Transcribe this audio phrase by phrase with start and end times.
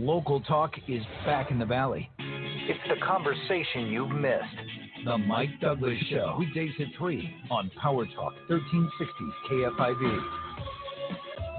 [0.00, 2.08] Local talk is back in the Valley.
[2.18, 5.04] It's the conversation you've missed.
[5.04, 6.36] The Mike Douglass Show.
[6.38, 9.14] Weekdays at 3 on Power Talk 1360
[9.50, 10.22] KFIV.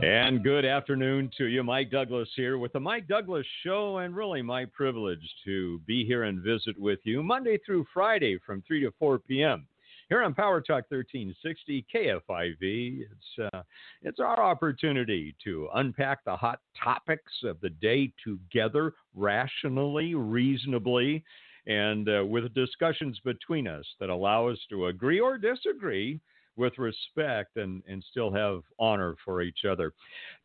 [0.03, 1.61] And good afternoon to you.
[1.61, 6.23] Mike Douglass here with the Mike Douglass Show, and really my privilege to be here
[6.23, 9.67] and visit with you Monday through Friday from 3 to 4 p.m.
[10.11, 13.61] Here on Power Talk 1360 KFIV, it's uh,
[14.01, 21.23] it's our opportunity to unpack the hot topics of the day together, rationally, reasonably,
[21.65, 26.19] and uh, with discussions between us that allow us to agree or disagree
[26.57, 29.93] with respect and, and still have honor for each other.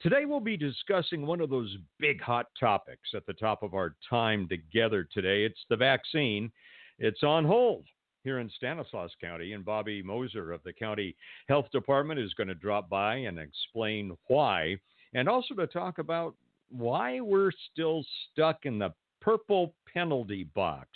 [0.00, 3.96] Today, we'll be discussing one of those big hot topics at the top of our
[4.08, 5.42] time together today.
[5.42, 6.52] It's the vaccine.
[7.00, 7.84] It's on hold
[8.26, 11.14] here in Stanislaus County, and Bobby Moser of the County
[11.48, 14.76] Health Department is going to drop by and explain why,
[15.14, 16.34] and also to talk about
[16.68, 20.88] why we're still stuck in the purple penalty box.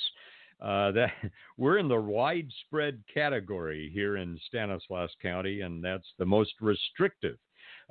[0.61, 1.12] Uh, that
[1.56, 7.39] we're in the widespread category here in Stanislaus County, and that's the most restrictive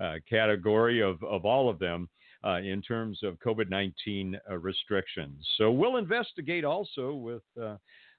[0.04, 2.10] uh, category of, of all of them
[2.44, 5.48] uh, in terms of COVID 19 uh, restrictions.
[5.58, 7.78] So we'll investigate also with uh,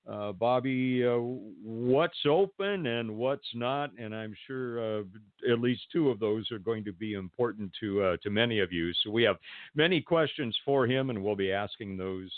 [0.09, 1.19] uh, Bobby uh,
[1.63, 5.03] what's open and what's not, and I'm sure uh,
[5.51, 8.73] at least two of those are going to be important to uh, to many of
[8.73, 8.93] you.
[9.05, 9.37] So we have
[9.75, 12.31] many questions for him, and we'll be asking those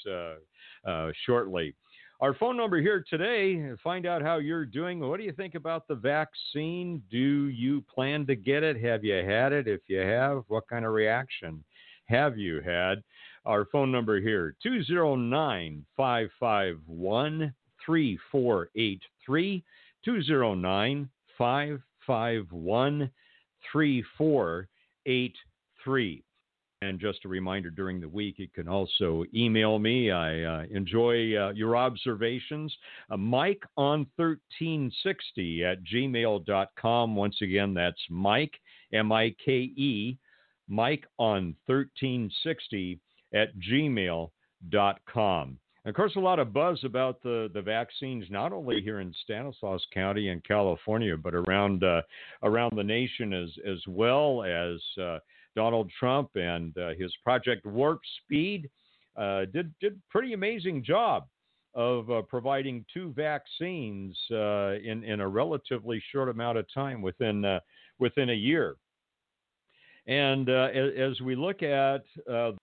[1.25, 1.75] shortly.
[2.21, 5.01] Our phone number here today, find out how you're doing.
[5.01, 7.03] What do you think about the vaccine?
[7.11, 8.81] Do you plan to get it?
[8.81, 9.67] Have you had it?
[9.67, 11.65] If you have, what kind of reaction
[12.07, 13.03] have you had?
[13.45, 17.53] Our phone number here, 209 551
[17.85, 19.65] 3483.
[20.05, 23.11] 209 551
[23.73, 26.25] 3483.
[26.83, 30.11] And just a reminder during the week, you can also email me.
[30.11, 32.77] I uh, enjoy uh, your observations.
[33.09, 37.15] Uh, Mike on 1360 at gmail.com.
[37.15, 38.55] Once again, that's Mike,
[38.93, 40.19] M I K E,
[40.69, 42.99] Mike on 1360
[43.35, 44.31] at gmail.com.
[45.85, 49.13] And Of course, a lot of buzz about the, the vaccines, not only here in
[49.25, 52.03] Stanislaus County in California, but around uh,
[52.45, 55.19] around the nation as as well as uh,
[55.57, 58.71] Donald Trump and uh, his Project Warp Speed
[59.17, 61.27] uh, did did pretty amazing job
[61.75, 67.59] of uh, providing two vaccines uh, in in a relatively short amount of time within
[67.99, 68.77] within a year.
[70.07, 72.57] And uh, as we look at the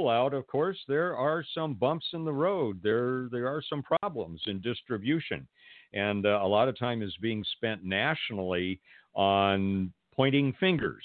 [0.00, 2.80] rollout, of course, there are some bumps in the road.
[2.82, 5.46] There there are some problems in distribution,
[5.92, 8.80] and a lot of time is being spent nationally
[9.14, 11.04] on pointing fingers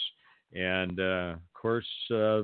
[0.56, 2.44] and uh, of course, uh,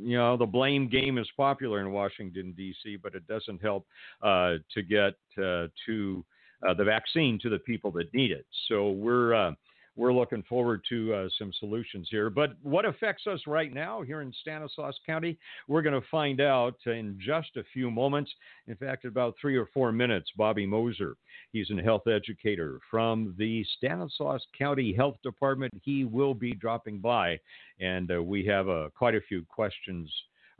[0.00, 3.86] you know, the blame game is popular in Washington, D.C., but it doesn't help
[4.22, 6.24] uh, to get uh, to
[6.68, 8.46] uh, the vaccine to the people that need it.
[8.68, 9.52] So we're uh,
[9.98, 12.30] we're looking forward to uh, some solutions here.
[12.30, 15.36] But what affects us right now here in Stanislaus County,
[15.66, 18.30] we're going to find out in just a few moments.
[18.68, 21.16] In fact, about three or four minutes, Bobby Moser,
[21.52, 25.74] he's a health educator from the Stanislaus County Health Department.
[25.82, 27.40] He will be dropping by,
[27.80, 30.08] and uh, we have uh, quite a few questions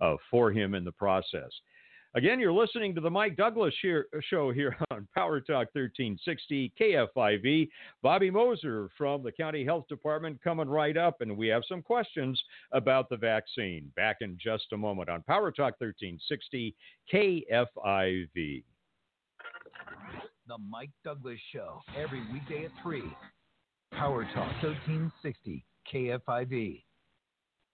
[0.01, 1.51] uh, for him in the process.
[2.19, 7.69] Again, you're listening to the Mike Douglass uh, Show here on Power Talk 1360 KFIV.
[8.03, 12.43] Bobby Moser from the County Health Department coming right up, and we have some questions
[12.73, 13.93] about the vaccine.
[13.95, 16.75] Back in just a moment on Power Talk 1360
[17.15, 18.65] KFIV.
[20.49, 23.01] The Mike Douglass Show, every weekday at 3.
[23.93, 25.65] Power Talk 1360
[25.95, 26.83] KFIV.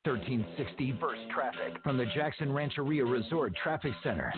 [0.04, 4.34] 1360 burst traffic from the Jackson Rancheria Resort Traffic Center.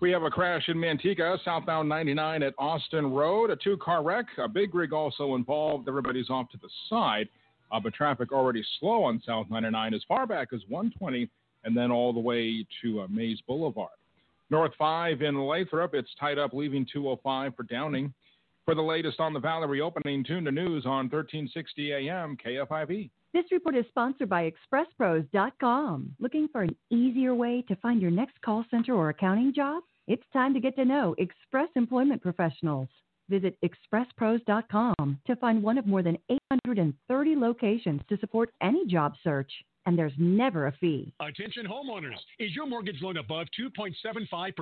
[0.00, 3.50] We have a crash in Manteca, southbound 99 at Austin Road.
[3.50, 4.26] A two car wreck.
[4.38, 5.88] A big rig also involved.
[5.88, 7.28] Everybody's off to the side.
[7.72, 11.28] Uh, but traffic already slow on South 99 as far back as 120
[11.64, 13.90] and then all the way to uh, Mays Boulevard.
[14.50, 18.14] North 5 in Lathrop, it's tied up leaving 205 for Downing.
[18.68, 23.08] For the latest on the Valley reopening, tune to news on 1360 AM KFIV.
[23.32, 26.14] This report is sponsored by ExpressPros.com.
[26.20, 29.84] Looking for an easier way to find your next call center or accounting job?
[30.06, 32.90] It's time to get to know Express Employment Professionals.
[33.30, 39.50] Visit ExpressPros.com to find one of more than 830 locations to support any job search.
[39.86, 41.14] And there's never a fee.
[41.20, 42.18] Attention homeowners.
[42.38, 44.52] Is your mortgage loan above 2.75%?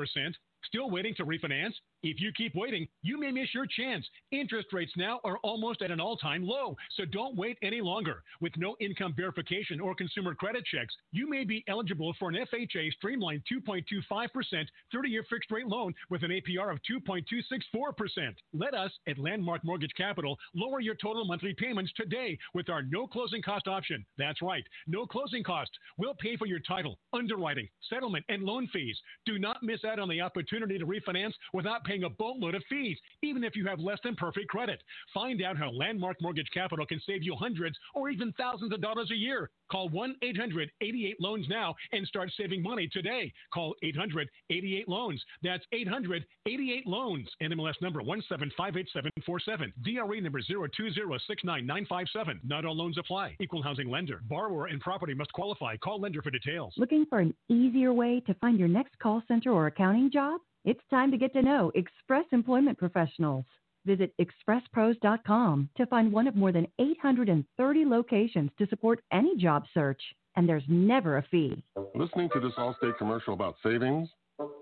[0.67, 1.75] Still waiting to refinance?
[2.03, 4.05] If you keep waiting, you may miss your chance.
[4.33, 8.23] Interest rates now are almost at an all time low, so don't wait any longer.
[8.41, 12.93] With no income verification or consumer credit checks, you may be eligible for an FHA
[12.95, 18.35] streamlined 2.25% 30 year fixed rate loan with an APR of 2.264%.
[18.53, 23.07] Let us at Landmark Mortgage Capital lower your total monthly payments today with our no
[23.07, 24.05] closing cost option.
[24.19, 25.71] That's right, no closing cost.
[25.97, 28.97] We'll pay for your title, underwriting, settlement, and loan fees.
[29.25, 32.99] Do not miss out on the opportunity to refinance without paying a boatload of fees,
[33.23, 34.83] even if you have less than perfect credit.
[35.13, 39.11] Find out how Landmark Mortgage Capital can save you hundreds or even thousands of dollars
[39.11, 39.51] a year.
[39.71, 43.33] Call 1 800 88 Loans now and start saving money today.
[43.53, 45.23] Call 800 88 Loans.
[45.43, 47.29] That's 800 88 Loans.
[47.43, 49.73] NMLS number 1758747.
[49.83, 52.41] DRE number 0206997.
[52.45, 53.37] Not all loans apply.
[53.41, 54.21] Equal housing lender.
[54.29, 55.77] Borrower and property must qualify.
[55.77, 56.75] Call lender for details.
[56.77, 60.41] Looking for an easier way to find your next call center or accounting job?
[60.67, 63.45] It's time to get to know Express Employment Professionals.
[63.85, 70.01] Visit expresspros.com to find one of more than 830 locations to support any job search.
[70.35, 71.63] And there's never a fee.
[71.95, 74.09] Listening to this Allstate commercial about savings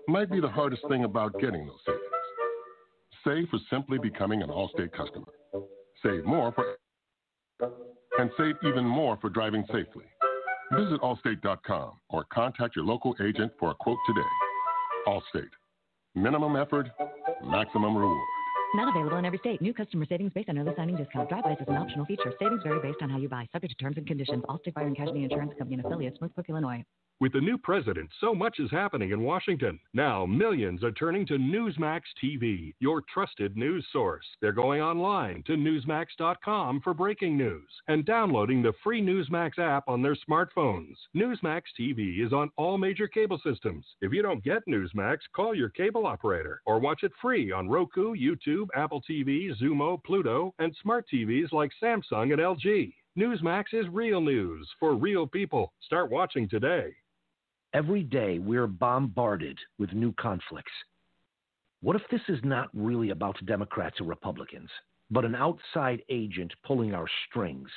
[0.07, 2.03] might be the hardest thing about getting those savings.
[3.25, 5.25] Save for simply becoming an Allstate customer.
[6.03, 6.75] Save more for
[8.19, 10.05] and save even more for driving safely.
[10.71, 14.27] Visit allstate.com or contact your local agent for a quote today.
[15.07, 15.49] Allstate.
[16.15, 16.87] Minimum effort,
[17.43, 18.25] maximum reward.
[18.75, 19.61] Not available in every state.
[19.61, 21.29] New customer savings based on early signing discount.
[21.29, 22.33] Drivewise is an optional feature.
[22.39, 23.45] Savings vary based on how you buy.
[23.51, 24.41] Subject to terms and conditions.
[24.47, 26.17] Allstate Fire and Casualty Insurance Company and affiliates.
[26.21, 26.85] Northbrook, Illinois.
[27.21, 29.79] With the new president, so much is happening in Washington.
[29.93, 34.25] Now, millions are turning to Newsmax TV, your trusted news source.
[34.41, 40.01] They're going online to Newsmax.com for breaking news and downloading the free Newsmax app on
[40.01, 40.95] their smartphones.
[41.15, 43.85] Newsmax TV is on all major cable systems.
[44.01, 48.13] If you don't get Newsmax, call your cable operator or watch it free on Roku,
[48.13, 52.93] YouTube, Apple TV, Xumo, Pluto, and smart TVs like Samsung and LG.
[53.17, 55.71] Newsmax is real news for real people.
[55.79, 56.93] Start watching today.
[57.73, 60.71] Every day we're bombarded with new conflicts.
[61.81, 64.69] What if this is not really about Democrats or Republicans,
[65.11, 67.69] but an outside agent pulling our strings?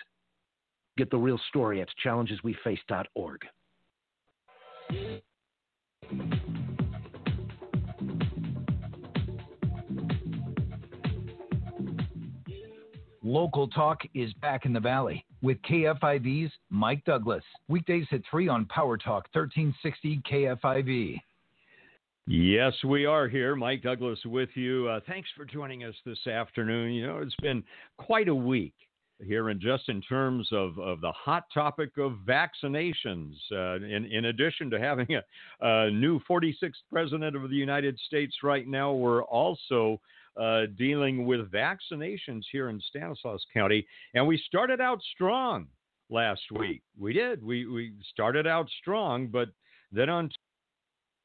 [0.97, 3.47] Get the real story at challengesweface.org.
[13.23, 17.45] Local Talk is back in the Valley with KFIV's Mike Douglass.
[17.69, 21.21] Weekdays at 3 on Power Talk 1360 KFIV.
[22.27, 23.57] Yes, we are here.
[23.57, 24.87] Mike Douglass with you.
[24.89, 26.93] Uh, thanks for joining us this afternoon.
[26.93, 27.63] You know, it's been
[27.97, 28.75] quite a week
[29.25, 33.33] here, and just in terms of, of the hot topic of vaccinations.
[33.51, 35.23] Uh, in, in addition to having a,
[35.67, 39.99] a new 46th president of the United States right now, we're also
[40.37, 43.87] uh, dealing with vaccinations here in Stanislaus County.
[44.15, 45.67] And we started out strong
[46.11, 46.83] last week.
[46.99, 47.43] We did.
[47.43, 49.49] We, we started out strong, but
[49.93, 50.31] then on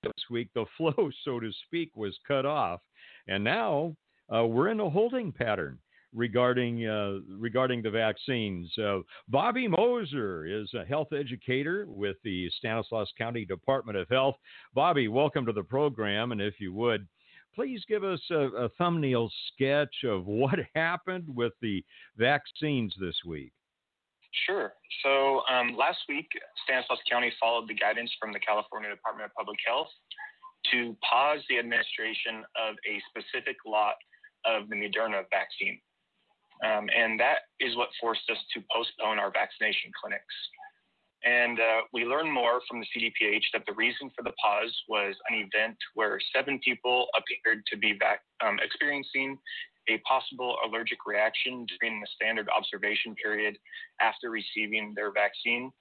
[0.04, 2.82] this week, the flow, so to speak, was cut off.
[3.28, 3.96] And now
[4.34, 5.80] uh, we're in a holding pattern
[6.14, 8.72] regarding uh, regarding the vaccines.
[8.78, 14.36] Uh, Bobby Moser is a health educator with the Stanislaus County Department of Health.
[14.74, 17.08] Bobby, welcome to the program, and if you would
[17.56, 21.84] please give us a, a thumbnail sketch of what happened with the
[22.18, 23.52] vaccines this week.
[24.48, 24.74] Sure.
[25.04, 26.28] So um, last week,
[26.66, 29.90] Stanislaus County followed the guidance from the California Department of Public Health
[30.72, 33.96] to pause the administration of a specific lot
[34.46, 35.80] of the Moderna vaccine.
[36.64, 40.34] Um, and that is what forced us to postpone our vaccination clinics.
[41.26, 45.16] And uh, we learned more from the CDPH that the reason for the pause was
[45.30, 47.98] an event where seven people appeared to be
[48.46, 49.38] um, experiencing
[49.90, 53.58] a possible allergic reaction during the standard observation period
[54.02, 55.72] after receiving their vaccine.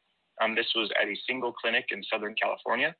[0.40, 2.94] Um, this was at a single clinic in Southern California.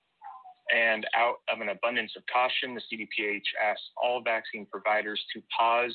[0.75, 5.95] And out of an abundance of caution, the CDPH asked all vaccine providers to pause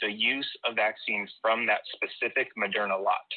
[0.00, 3.28] the use of vaccines from that specific Moderna lot.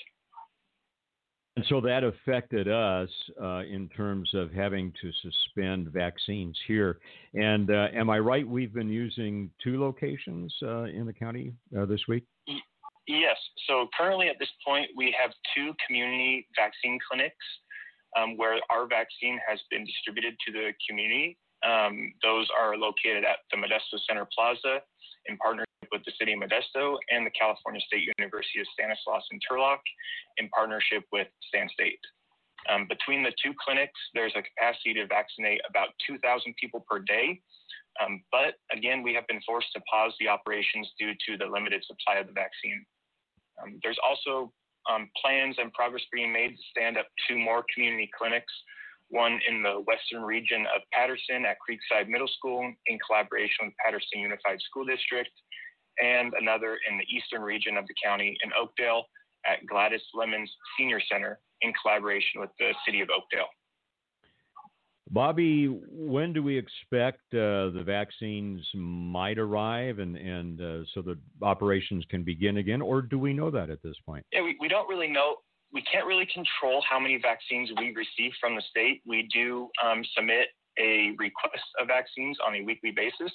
[1.58, 3.10] And so that affected us
[3.42, 7.00] uh, in terms of having to suspend vaccines here.
[7.34, 8.48] And uh, am I right?
[8.48, 12.24] We've been using two locations uh, in the county uh, this week?
[13.06, 13.36] Yes.
[13.68, 17.36] So currently at this point, we have two community vaccine clinics
[18.18, 21.38] um, where our vaccine has been distributed to the community.
[21.68, 24.80] Um, those are located at the Modesto Center Plaza
[25.26, 29.40] in partnership with the City of Modesto and the California State University of Stanislaus in
[29.44, 29.84] Turlock
[30.38, 32.00] in partnership with Stan State.
[32.70, 36.22] Um, between the two clinics, there's a capacity to vaccinate about 2,000
[36.62, 37.42] people per day.
[38.00, 41.84] Um, but again, we have been forced to pause the operations due to the limited
[41.86, 42.86] supply of the vaccine.
[43.62, 44.54] Um, there's also
[44.90, 48.54] um, plans and progress being made to stand up two more community clinics,
[49.12, 54.20] one in the western region of Patterson at Creekside Middle School in collaboration with Patterson
[54.20, 55.30] Unified School District,
[56.02, 59.04] and another in the eastern region of the county in Oakdale
[59.46, 63.50] at Gladys Lemons Senior Center in collaboration with the city of Oakdale.
[65.10, 71.18] Bobby, when do we expect uh, the vaccines might arrive and, and uh, so the
[71.42, 74.26] operations can begin again, or do we know that at this point?
[74.32, 75.36] Yeah, we, we don't really know.
[75.74, 79.02] We can't really control how many vaccines we receive from the state.
[79.06, 80.48] We do um, submit
[80.80, 83.32] a request of vaccines on a weekly basis,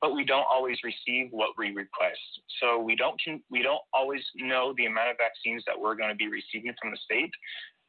[0.00, 2.20] but we don't always receive what we request.
[2.60, 6.10] So we don't can, we don't always know the amount of vaccines that we're going
[6.10, 7.30] to be receiving from the state.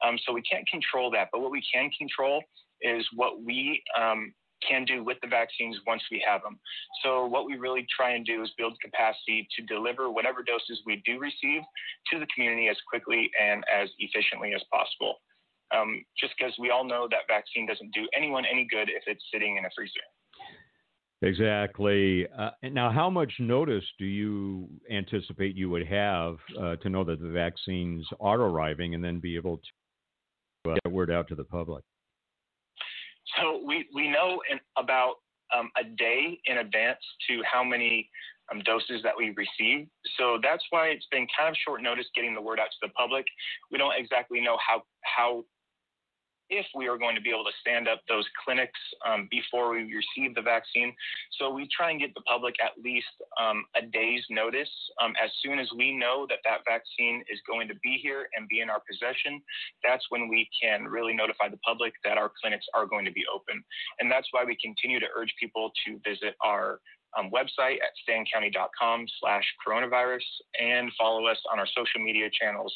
[0.05, 1.29] Um, so we can't control that.
[1.31, 2.43] But what we can control
[2.81, 4.33] is what we um,
[4.67, 6.59] can do with the vaccines once we have them.
[7.03, 11.01] So what we really try and do is build capacity to deliver whatever doses we
[11.05, 11.61] do receive
[12.11, 15.15] to the community as quickly and as efficiently as possible.
[15.75, 19.23] Um, just because we all know that vaccine doesn't do anyone any good if it's
[19.33, 20.01] sitting in a freezer.
[21.23, 22.27] Exactly.
[22.37, 27.21] Uh, now, how much notice do you anticipate you would have uh, to know that
[27.21, 31.43] the vaccines are arriving and then be able to uh, get word out to the
[31.43, 31.83] public?
[33.37, 35.15] So we, we know in about
[35.55, 38.09] um, a day in advance to how many
[38.51, 39.87] um, doses that we receive.
[40.17, 42.89] So that's why it's been kind of short notice getting the word out to the
[42.89, 43.25] public.
[43.71, 45.43] We don't exactly know how how
[46.51, 49.87] if we are going to be able to stand up those clinics um, before we
[49.87, 50.93] receive the vaccine.
[51.39, 53.07] So we try and get the public at least
[53.41, 54.69] um, a day's notice.
[55.01, 58.47] Um, as soon as we know that that vaccine is going to be here and
[58.49, 59.41] be in our possession,
[59.81, 63.23] that's when we can really notify the public that our clinics are going to be
[63.33, 63.63] open.
[63.99, 66.81] And that's why we continue to urge people to visit our
[67.17, 70.27] um, website at stancounty.com slash coronavirus
[70.59, 72.73] and follow us on our social media channels,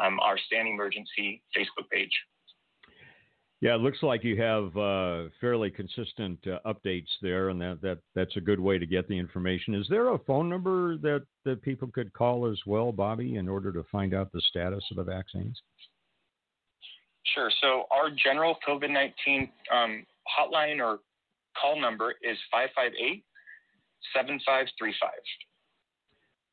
[0.00, 2.10] um, our Stan Emergency Facebook page.
[3.60, 7.98] Yeah, it looks like you have uh, fairly consistent uh, updates there, and that, that
[8.14, 9.74] that's a good way to get the information.
[9.74, 13.72] Is there a phone number that, that people could call as well, Bobby, in order
[13.72, 15.60] to find out the status of the vaccines?
[17.34, 17.50] Sure.
[17.60, 20.06] So our general COVID 19 um,
[20.38, 21.00] hotline or
[21.60, 23.24] call number is 558
[24.14, 25.10] 7535.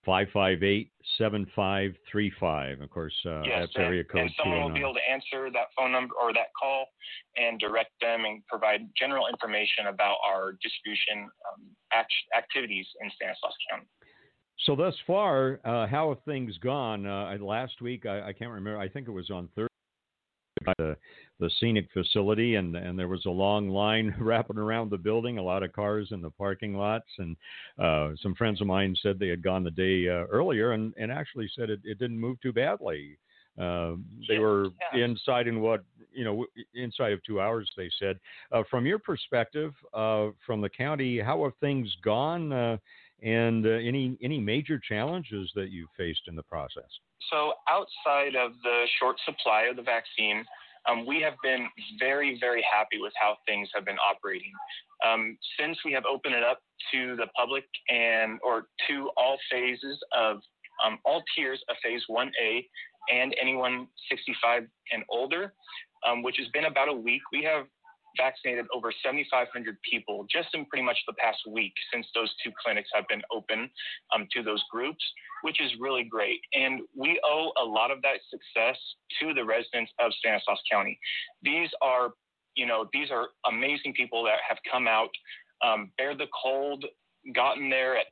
[0.05, 2.81] 558 7535.
[2.81, 5.67] Of course, uh, yes, that's area code and someone will be able to answer that
[5.77, 6.85] phone number or that call
[7.38, 13.53] and direct them and provide general information about our distribution um, act- activities in Stanislaus
[13.69, 13.88] County.
[14.65, 17.05] So thus far, uh, how have things gone?
[17.05, 18.79] Uh, last week, I, I, can't remember.
[18.79, 19.69] I think it was on Thursday.
[20.77, 20.97] The,
[21.39, 25.44] the scenic facility, and and there was a long line wrapping around the building, a
[25.44, 27.36] lot of cars in the parking lots, and
[27.80, 31.12] uh, some friends of mine said they had gone the day uh, earlier, and and
[31.12, 33.18] actually said it, it didn't move too badly.
[33.60, 33.96] Uh,
[34.27, 35.06] they were yeah.
[35.06, 37.70] inside in what you know inside of two hours.
[37.77, 38.20] They said.
[38.51, 42.51] Uh, from your perspective, uh, from the county, how have things gone?
[42.51, 42.77] Uh,
[43.24, 46.89] and uh, any any major challenges that you faced in the process?
[47.32, 50.46] So outside of the short supply of the vaccine,
[50.88, 51.68] um, we have been
[52.00, 54.51] very, very happy with how things have been operating.
[55.06, 56.60] Um, since we have opened it up
[56.94, 60.38] to the public and or to all phases of
[60.86, 62.65] um, all tiers of phase 1A
[63.13, 65.54] and anyone 65 and older,
[66.08, 67.65] um, which has been about a week, we have
[68.17, 72.89] vaccinated over 7,500 people just in pretty much the past week since those two clinics
[72.93, 73.69] have been open
[74.13, 75.03] um, to those groups,
[75.41, 76.39] which is really great.
[76.53, 78.77] And we owe a lot of that success
[79.22, 81.00] to the residents of Stanislaus County.
[81.43, 82.12] These are,
[82.55, 85.10] you know, these are amazing people that have come out,
[85.63, 86.86] um, bear the cold,
[87.34, 88.05] gotten there at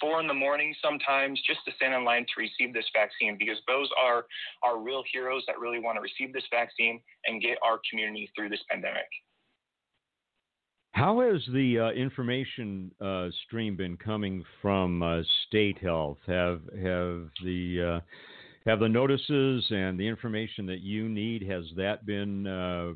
[0.00, 3.58] four in the morning sometimes just to stand in line to receive this vaccine because
[3.66, 4.26] those are
[4.62, 8.48] our real heroes that really want to receive this vaccine and get our community through
[8.48, 9.06] this pandemic.
[10.92, 16.18] How has the uh, information uh, stream been coming from uh, state health?
[16.26, 18.00] Have have the uh,
[18.68, 22.92] have the notices and the information that you need has that been uh,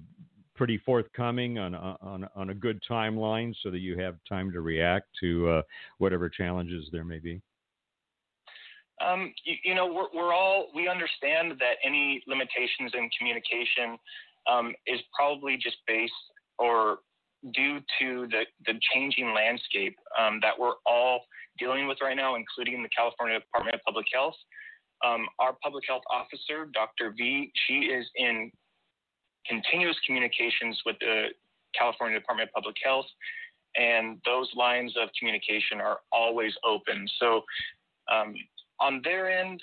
[0.55, 5.07] pretty forthcoming on, on on a good timeline so that you have time to react
[5.21, 5.63] to uh,
[5.97, 7.41] whatever challenges there may be?
[9.05, 13.99] Um, you, you, know, we're, we're all we understand that any limitations in communication
[14.51, 16.13] um, is probably just based
[16.59, 16.99] or
[17.53, 21.21] due to the, the changing landscape um, that we're all
[21.59, 24.35] dealing with right now, including the California Department of Public Health.
[25.05, 27.15] Um, our public health officer, Dr.
[27.17, 28.51] V, she is in
[29.47, 31.27] continuous communications with the
[31.79, 33.07] California Department of Public Health,
[33.77, 37.07] and those lines of communication are always open.
[37.21, 37.43] So
[38.11, 38.35] um,
[38.81, 39.61] on their end,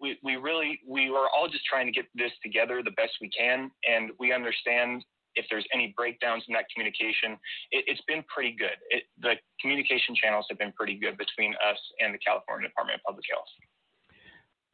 [0.00, 3.30] we, we really we are all just trying to get this together the best we
[3.30, 5.04] can, and we understand
[5.36, 7.38] if there's any breakdowns in that communication.
[7.70, 8.76] It, has been pretty good.
[8.90, 13.04] It, the communication channels have been pretty good between us and the California Department of
[13.04, 13.48] Public Health.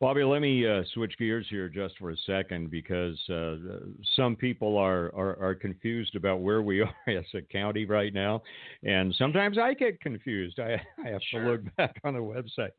[0.02, 3.54] Bobby, let me uh, switch gears here just for a second because uh,
[4.16, 8.42] some people are, are, are confused about where we are as a county right now,
[8.82, 10.58] and sometimes I get confused.
[10.58, 11.44] I, I have sure.
[11.44, 12.72] to look back on the website.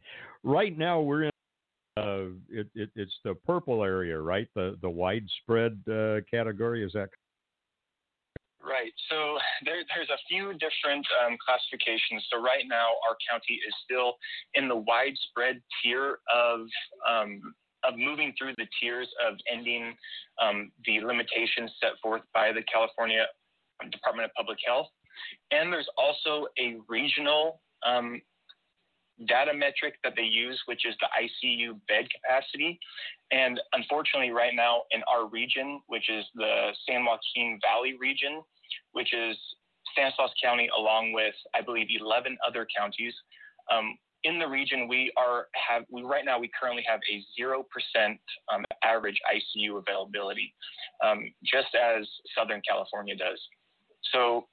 [0.43, 1.29] Right now, we're in
[1.95, 4.49] uh, it, it, it's the purple area, right?
[4.53, 7.09] The the widespread uh, category is that
[8.63, 8.93] Right.
[9.09, 12.25] So there, there's a few different um, classifications.
[12.31, 14.15] So right now, our county is still
[14.55, 16.61] in the widespread tier of
[17.03, 17.53] um,
[17.83, 19.93] of moving through the tiers of ending
[20.41, 23.25] um, the limitations set forth by the California
[23.91, 24.87] Department of Public Health.
[25.51, 28.21] And there's also a regional um,
[29.27, 32.79] data metric that they use, which is the ICU bed capacity.
[33.31, 38.41] And unfortunately, right now in our region, which is the San Joaquin Valley region,
[38.91, 39.37] which is
[39.91, 43.13] Stanislaus County, along with I believe 11 other counties.
[43.71, 47.63] Um, in the region, we are have we right now we currently have a zero
[47.63, 48.19] percent
[48.53, 50.53] um, average ICU availability,
[51.03, 53.39] um, just as Southern California does.
[54.13, 54.47] So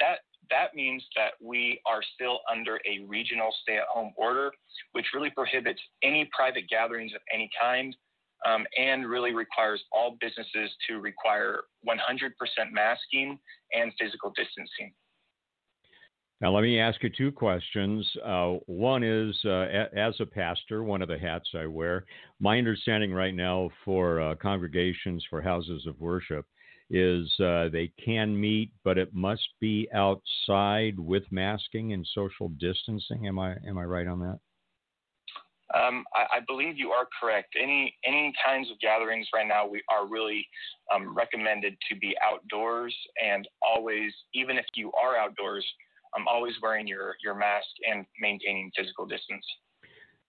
[0.00, 0.18] that
[0.50, 4.50] that means that we are still under a regional stay-at-home order,
[4.92, 7.96] which really prohibits any private gatherings of any kind,
[8.46, 11.96] um, and really requires all businesses to require 100%
[12.72, 13.38] masking
[13.72, 14.92] and physical distancing.
[16.40, 18.06] Now, let me ask you two questions.
[18.22, 22.04] Uh, one is, uh, as a pastor, one of the hats I wear,
[22.40, 26.44] my understanding right now for uh, congregations, for houses of worship,
[26.90, 33.26] is uh, they can meet, but it must be outside with masking and social distancing.
[33.26, 34.38] Am I am I right on that?
[35.74, 37.56] Um, I, I, believe you are correct.
[37.60, 40.46] Any any kinds of gatherings right now we are really
[40.94, 45.66] um, recommended to be outdoors and always, even if you are outdoors,
[46.16, 49.44] um, always wearing your your mask and maintaining physical distance.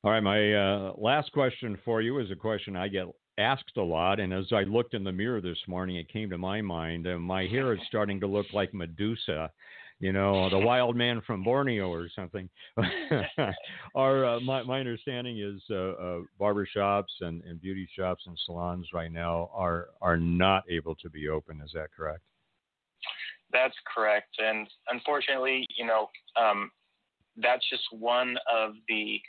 [0.04, 3.06] All right, my uh, last question for you is a question I get
[3.38, 6.38] asked a lot, and as I looked in the mirror this morning, it came to
[6.38, 7.08] my mind.
[7.08, 9.52] Uh, my hair is starting to look like Medusa
[10.00, 12.50] you know, the wild man from Borneo or something.
[13.95, 16.19] Our uh, my my understanding is uh, uh,
[17.21, 21.62] and, and beauty shops and salons right now are are not able to be open.
[21.63, 22.21] Is that correct?
[23.54, 26.71] That's correct, and unfortunately, you know, um,
[27.38, 29.19] that's just one of the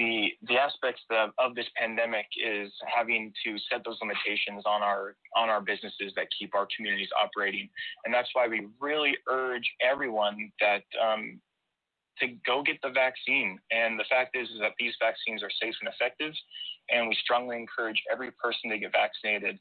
[0.00, 5.14] the the aspects of, of this pandemic is having to set those limitations on our
[5.36, 7.68] on our businesses that keep our communities operating,
[8.04, 11.38] and that's why we really urge everyone that um,
[12.18, 13.58] to go get the vaccine.
[13.70, 16.32] And the fact is, is that these vaccines are safe and effective,
[16.88, 19.58] and we strongly encourage every person to get vaccinated.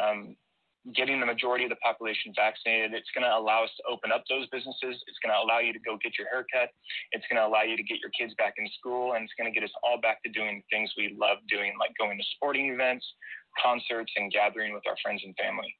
[0.00, 0.36] Um,
[0.92, 4.24] getting the majority of the population vaccinated, it's going to allow us to open up
[4.28, 5.00] those businesses.
[5.08, 6.68] It's going to allow you to go get your haircut.
[7.12, 9.48] It's going to allow you to get your kids back in school, and it's going
[9.48, 12.68] to get us all back to doing things we love doing, like going to sporting
[12.68, 13.06] events,
[13.56, 15.72] concerts, and gathering with our friends and family.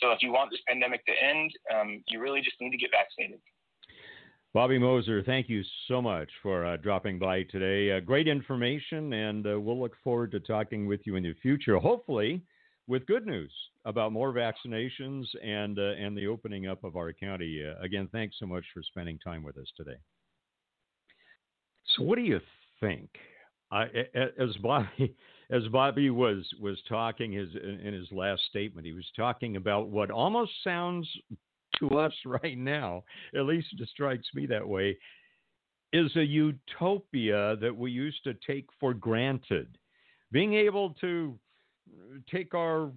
[0.00, 2.90] So if you want this pandemic to end, um, you really just need to get
[2.94, 3.42] vaccinated.
[4.54, 7.96] Bobby Moser, thank you so much for uh, dropping by today.
[7.96, 11.78] Uh, great information, and uh, we'll look forward to talking with you in the future.
[11.78, 12.42] Hopefully,
[12.86, 13.52] with good news
[13.84, 17.62] about more vaccinations and uh, and the opening up of our county.
[17.64, 19.98] Uh, again, thanks so much for spending time with us today.
[21.96, 22.40] So, what do you
[22.80, 23.10] think?
[23.70, 23.84] I,
[24.38, 25.16] as Bobby
[25.50, 30.10] as Bobby was was talking his in his last statement, he was talking about what
[30.10, 31.08] almost sounds
[31.78, 34.96] to us right now, at least it strikes me that way,
[35.92, 39.78] is a utopia that we used to take for granted.
[40.30, 41.38] Being able to
[42.30, 42.90] take our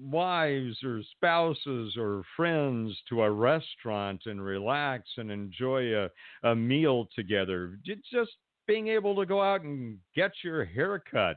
[0.00, 6.08] wives or spouses or friends to a restaurant and relax and enjoy a,
[6.44, 7.78] a meal together.
[7.84, 8.30] Just
[8.66, 11.36] being able to go out and get your hair cut.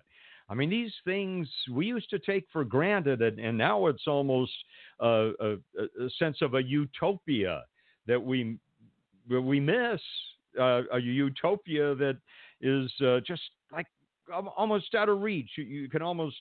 [0.50, 4.52] I mean, these things we used to take for granted, and, and now it's almost
[5.00, 7.64] a, a, a, sense of a utopia
[8.08, 8.58] that we
[9.30, 10.02] we miss.
[10.60, 12.18] Uh, a utopia that
[12.62, 13.86] is uh, just like
[14.32, 15.50] almost out of reach.
[15.58, 16.38] You, you can almost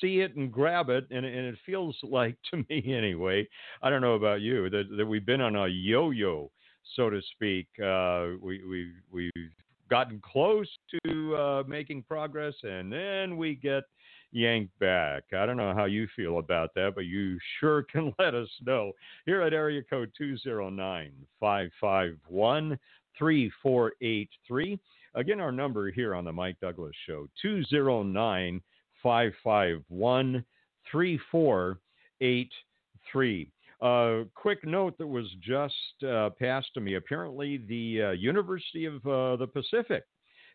[0.00, 3.46] see it and grab it, and, and it feels like to me anyway.
[3.82, 6.50] I don't know about you that, that we've been on a yo-yo,
[6.96, 7.66] so to speak.
[7.82, 9.50] Uh, we we we've
[9.90, 10.68] gotten close
[11.04, 13.84] to uh, making progress, and then we get
[14.32, 15.24] yanked back.
[15.36, 18.92] I don't know how you feel about that, but you sure can let us know
[19.26, 22.78] here at area code 209 551
[23.18, 24.78] 3483.
[25.14, 28.62] Again, our number here on the Mike Douglass Show 209
[29.02, 30.42] 551
[30.90, 33.50] 3483.
[33.82, 35.74] Uh, quick note that was just
[36.08, 36.94] uh, passed to me.
[36.94, 40.04] Apparently, the uh, University of uh, the Pacific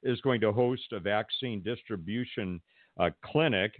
[0.01, 2.59] is going to host a vaccine distribution
[2.99, 3.79] uh, clinic,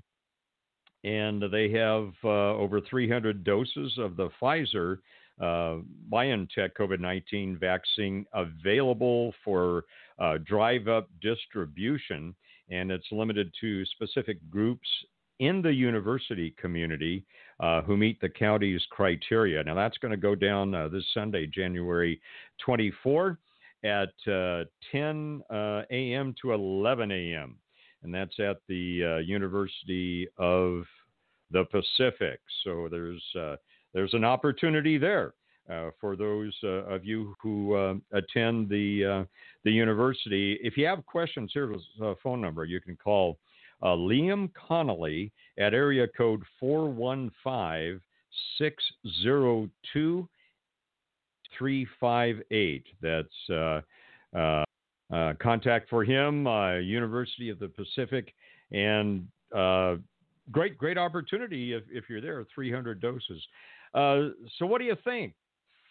[1.04, 5.00] and they have uh, over 300 doses of the Pfizer
[5.40, 9.84] BioNTech COVID 19 vaccine available for
[10.46, 12.36] drive up distribution,
[12.70, 14.88] and it's limited to specific groups
[15.40, 17.26] in the university community
[17.60, 19.64] uh, who meet the county's criteria.
[19.64, 22.20] Now, that's going to go down uh, this Sunday, January
[22.64, 23.38] 24
[23.84, 26.34] at uh, 10 uh, a.m.
[26.42, 27.58] to 11 a.m.,
[28.04, 30.84] and that's at the uh, University of
[31.52, 32.40] the Pacific.
[32.64, 33.56] So there's uh,
[33.94, 35.34] there's an opportunity there.
[36.00, 39.26] for those of you who attend the
[39.64, 43.38] the university, if you have questions, here's a phone number you can call
[43.82, 48.00] uh, Liam Connolly at area code 415
[48.58, 50.30] 602
[51.58, 52.86] 358.
[53.02, 53.82] That's uh,
[54.38, 54.64] uh,
[55.14, 58.34] uh, contact for him, uh, University of the Pacific,
[58.72, 59.96] and uh,
[60.52, 63.42] great, great opportunity if, if you're there, 300 doses.
[63.98, 65.34] So, what do you think?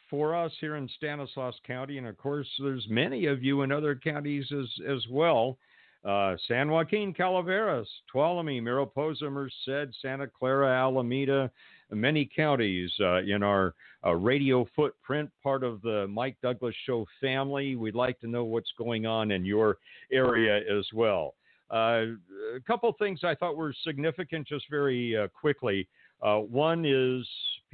[0.09, 3.97] For us here in Stanislaus County, and of course, there's many of you in other
[3.97, 5.59] counties as as well.
[6.07, 11.51] Uh, San Joaquin, Calaveras, Tuolumne, Mariposa, Merced, Santa Clara, Alameda,
[11.91, 17.75] many counties uh, in our uh, radio footprint, part of the Mike Douglass Show family.
[17.75, 19.79] We'd like to know what's going on in your
[20.13, 21.35] area as well.
[21.73, 22.15] Uh,
[22.55, 25.89] a couple things I thought were significant, just very uh, quickly.
[26.23, 27.27] Uh, one is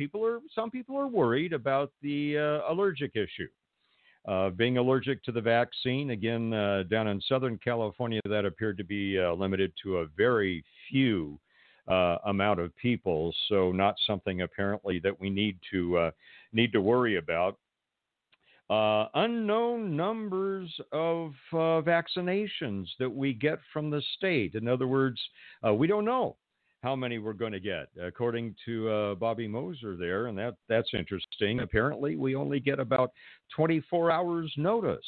[0.03, 2.37] people are some people are worried about the
[2.69, 3.49] allergic issue
[4.27, 6.11] uh, being allergic to the vaccine.
[6.11, 10.65] Again, uh, down in Southern California, that appeared to be uh, limited to a very
[10.89, 11.39] few
[11.89, 13.35] uh, amount of people.
[13.49, 16.11] So, not something apparently that we need to uh,
[16.53, 17.59] need to worry about.
[18.71, 24.55] Uh, unknown numbers of vaccinations that we get from the state.
[24.55, 25.21] In other words,
[25.75, 26.37] we don't know
[26.83, 30.91] how many we're going to get, according to uh, Bobby Moser there, and that that's
[30.95, 31.61] interesting.
[31.61, 33.13] Apparently, we only get about
[33.55, 35.07] 24 hours notice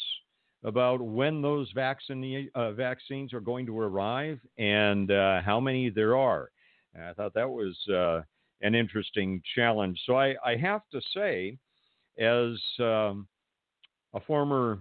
[0.62, 6.16] about when those vaccine, uh, vaccines are going to arrive and uh, how many there
[6.16, 6.48] are.
[6.94, 8.22] And I thought that was uh,
[8.62, 10.00] an interesting challenge.
[10.06, 11.58] So I, I have to say,
[12.18, 13.26] as um,
[14.14, 14.80] a former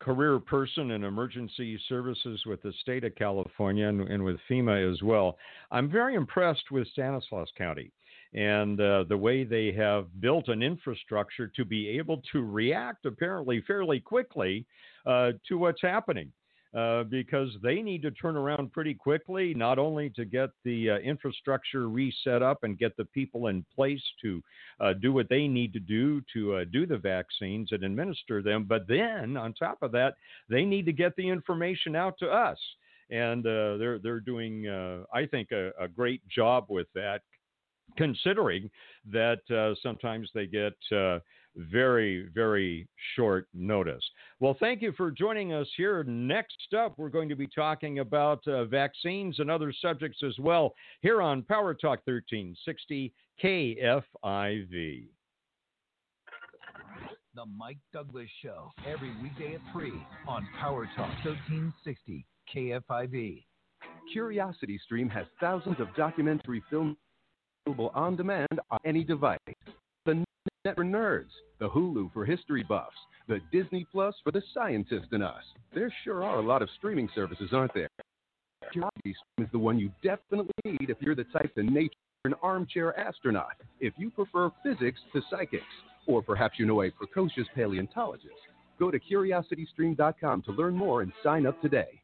[0.00, 5.02] career person in emergency services with the state of California and, and with FEMA as
[5.02, 5.36] well.
[5.70, 7.92] I'm very impressed with Stanislaus County
[8.32, 13.62] and uh, the way they have built an infrastructure to be able to react apparently
[13.66, 14.64] fairly quickly
[15.06, 16.30] uh, to what's happening.
[16.72, 20.98] Uh, because they need to turn around pretty quickly, not only to get the uh,
[20.98, 24.40] infrastructure reset up and get the people in place to
[24.78, 28.66] uh, do what they need to do to uh, do the vaccines and administer them,
[28.68, 30.14] but then on top of that,
[30.48, 32.58] they need to get the information out to us.
[33.10, 34.68] And uh, they're they're doing,
[35.12, 37.22] I think, a, a, great job with that,
[37.96, 38.70] considering
[39.10, 39.40] that
[39.82, 40.74] sometimes they get
[41.56, 44.02] very, very short notice.
[44.38, 46.04] Well, thank you for joining us here.
[46.04, 50.74] Next up, we're going to be talking about uh, vaccines and other subjects as well
[51.00, 55.04] here on Power Talk 1360 KFIV.
[57.36, 59.92] The Mike Douglass Show, every weekday at 3
[60.26, 63.44] on Power Talk 1360 KFIV.
[64.12, 66.96] Curiosity Stream has thousands of documentary films
[67.66, 69.38] available on demand on any device.
[70.66, 72.96] Net for nerds, the Hulu for history buffs,
[73.28, 75.42] the Disney Plus for the scientist in us.
[75.74, 77.88] There sure are a lot of streaming services, aren't there?
[78.68, 78.84] Stream
[79.38, 81.94] is the one you definitely need if you're the type to nature
[82.26, 85.64] an armchair astronaut, if you prefer physics to psychics,
[86.06, 88.34] or perhaps you know a precocious paleontologist.
[88.78, 91.99] Go to curiositystream.com to learn more and sign up today.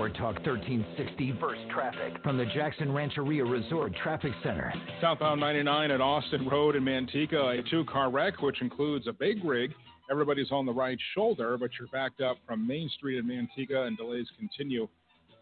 [0.00, 4.72] Power Talk 1360 Verse Traffic from the Jackson Rancheria Resort Traffic Center.
[4.98, 9.44] Southbound 99 at Austin Road in Manteca, a two car wreck, which includes a big
[9.44, 9.74] rig.
[10.10, 13.98] Everybody's on the right shoulder, but you're backed up from Main Street in Manteca, and
[13.98, 14.88] delays continue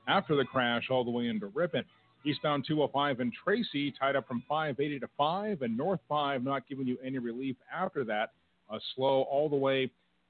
[0.09, 1.85] after the crash all the way into Ripon.
[2.27, 6.89] Eastbound 205 in Tracy tied up from 580 to 5, and North 5 not giving
[6.89, 8.33] you any relief after that.
[8.73, 9.89] A slow all the way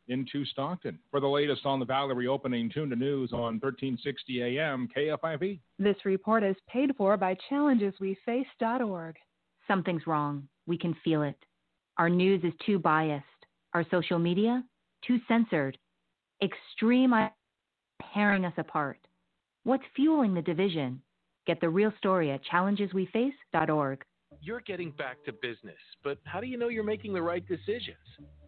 [0.08, 0.98] into Stockton.
[1.10, 5.60] For the latest on the Valley reopening, tune to news on 1360 AM KFIV.
[5.78, 9.16] This report is paid for by challengesweface.org.
[9.66, 10.48] Something's wrong.
[10.66, 11.36] We can feel it.
[11.98, 13.24] Our news is too biased.
[13.74, 14.64] Our social media,
[15.06, 15.76] too censored.
[16.42, 17.12] Extreme
[18.14, 18.98] tearing us apart.
[19.64, 21.02] What's fueling the division?
[21.46, 24.04] Get the real story at challengesweface.org.
[24.40, 27.96] You're getting back to business, but how do you know you're making the right decisions?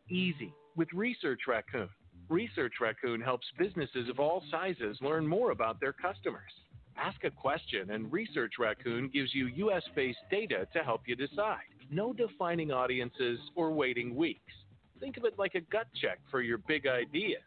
[0.09, 1.91] Easy with Research Raccoon.
[2.31, 6.51] Research Raccoon helps businesses of all sizes learn more about their customers.
[6.97, 11.69] Ask a question, and Research Raccoon gives you US based data to help you decide.
[11.91, 14.55] No defining audiences or waiting weeks.
[15.01, 17.43] Think of it like a gut check for your big ideas.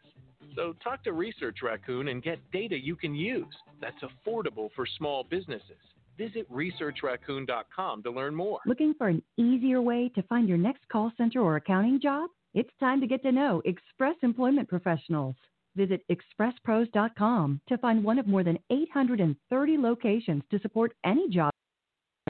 [0.54, 5.24] So talk to Research Raccoon and get data you can use that's affordable for small
[5.24, 5.82] businesses.
[6.16, 8.60] Visit researchraccoon.com to learn more.
[8.64, 12.30] Looking for an easier way to find your next call center or accounting job?
[12.54, 15.34] It's time to get to know Express Employment Professionals.
[15.74, 21.50] Visit expresspros.com to find one of more than 830 locations to support any job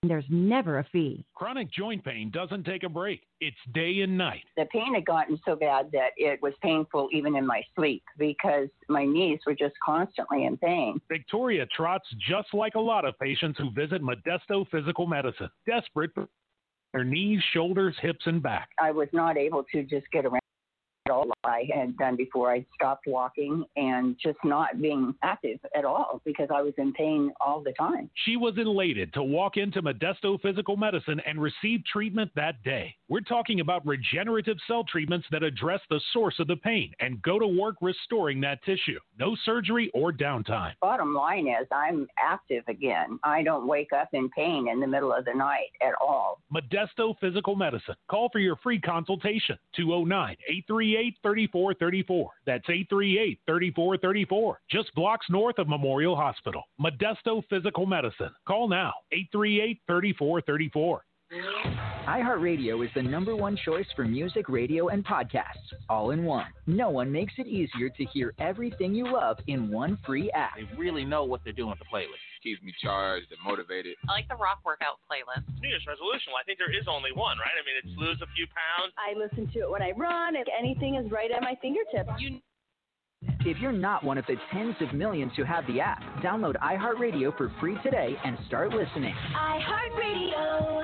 [0.01, 1.27] And there's never a fee.
[1.35, 3.21] Chronic joint pain doesn't take a break.
[3.43, 4.45] It's day and night.
[4.57, 8.69] The pain had gotten so bad that it was painful even in my sleep because
[8.89, 11.03] my knees were just constantly in pain.
[11.07, 16.29] Victoria trots just like a lot of patients who visit Modesto Physical Medicine, desperate for
[16.95, 18.71] their knees, shoulders, hips, and back.
[18.81, 20.41] I was not able to just get around
[21.11, 26.23] all I had done before I stopped walking and just not being active at all
[26.25, 28.09] because I was in pain all the time.
[28.25, 32.95] She was elated to walk into Modesto Physical Medicine and receive treatment that day.
[33.09, 37.39] We're talking about regenerative cell treatments that address the source of the pain and go
[37.39, 38.99] to work restoring that tissue.
[39.19, 40.73] No surgery or downtime.
[40.81, 43.19] Bottom line is, I'm active again.
[43.23, 46.41] I don't wake up in pain in the middle of the night at all.
[46.53, 47.95] Modesto Physical Medicine.
[48.09, 52.31] Call for your free consultation 209 838 3434.
[52.47, 54.61] That's 838 3434.
[54.71, 56.63] Just blocks north of Memorial Hospital.
[56.81, 58.31] Modesto Physical Medicine.
[58.47, 61.05] Call now 838 3434
[62.07, 66.47] iHeartRadio is the number one choice for music, radio, and podcasts, all in one.
[66.67, 70.57] No one makes it easier to hear everything you love in one free app.
[70.57, 72.21] They really know what they're doing with the playlist.
[72.43, 73.97] Keeps me charged and motivated.
[74.09, 75.49] I like the rock workout playlist.
[75.61, 76.33] New Year's resolution.
[76.33, 77.57] Well, I think there is only one, right?
[77.57, 78.93] I mean, it's lose a few pounds.
[79.01, 80.37] I listen to it when I run.
[80.37, 82.13] If anything is right at my fingertips.
[82.21, 82.39] You
[83.41, 87.37] if you're not one of the tens of millions who have the app, download iHeartRadio
[87.37, 89.15] for free today and start listening.
[89.37, 90.83] iHeartRadio.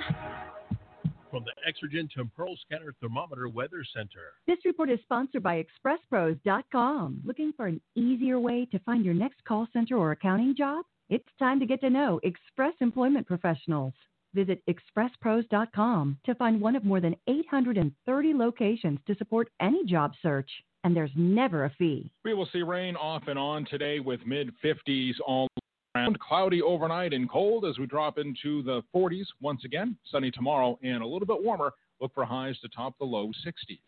[1.31, 4.35] From the Exergen Temporal Scanner Thermometer Weather Center.
[4.47, 7.23] This report is sponsored by ExpressPros.com.
[7.25, 10.85] Looking for an easier way to find your next call center or accounting job?
[11.09, 13.95] It's time to get to know Express Employment Professionals.
[14.35, 20.51] Visit expresspros.com to find one of more than 830 locations to support any job search
[20.85, 22.11] and there's never a fee.
[22.25, 25.49] We will see rain off and on today with mid 50s all
[25.95, 26.19] around.
[26.21, 29.97] Cloudy overnight and cold as we drop into the 40s once again.
[30.11, 31.73] Sunny tomorrow and a little bit warmer.
[32.01, 33.79] Look for highs to top the low 60s.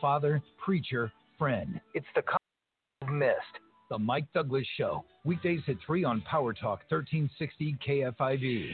[0.00, 1.80] Father, preacher, friend.
[1.94, 2.22] It's the
[3.10, 3.36] missed.
[3.90, 5.04] The Mike Douglass Show.
[5.24, 8.70] Weekdays at 3 on Power Talk 1360 KFIV.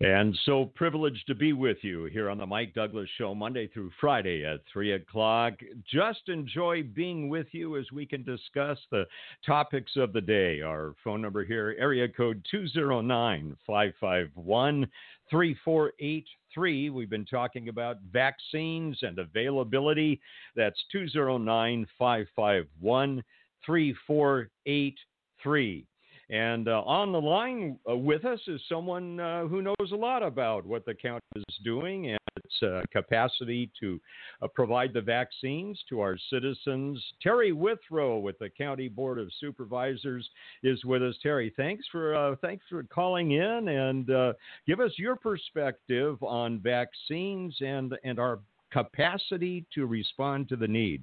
[0.00, 3.90] And so privileged to be with you here on the Mike Douglass Show, Monday through
[3.98, 5.54] Friday at 3 o'clock.
[5.90, 9.06] Just enjoy being with you as we can discuss the
[9.44, 10.60] topics of the day.
[10.60, 14.86] Our phone number here, area code 209 551
[15.30, 16.90] 3483.
[16.90, 20.20] We've been talking about vaccines and availability.
[20.54, 23.24] That's 209 551
[23.64, 25.86] 3483.
[26.28, 30.24] And uh, on the line uh, with us is someone uh, who knows a lot
[30.24, 34.00] about what the county is doing and its uh, capacity to
[34.42, 37.00] uh, provide the vaccines to our citizens.
[37.22, 40.28] Terry Withrow with the County Board of Supervisors
[40.64, 41.14] is with us.
[41.22, 44.34] Terry, thanks for thanks for calling in and
[44.66, 48.40] give us your perspective on vaccines and and our
[48.72, 51.02] capacity to respond to the need.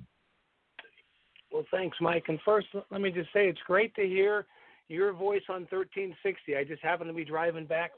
[1.51, 2.25] Well, thanks, Mike.
[2.27, 4.45] And first, let me just say it's great to hear
[4.89, 6.55] your voice on 1360.
[6.55, 7.91] I just happened to be driving back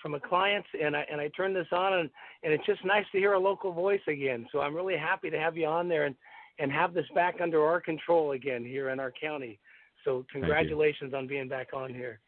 [0.00, 2.10] from a client and I and I turned this on and,
[2.42, 4.46] and it's just nice to hear a local voice again.
[4.50, 6.14] So I'm really happy to have you on there and,
[6.58, 9.58] and have this back under our control again here in our county.
[10.04, 12.20] So congratulations on being back on here.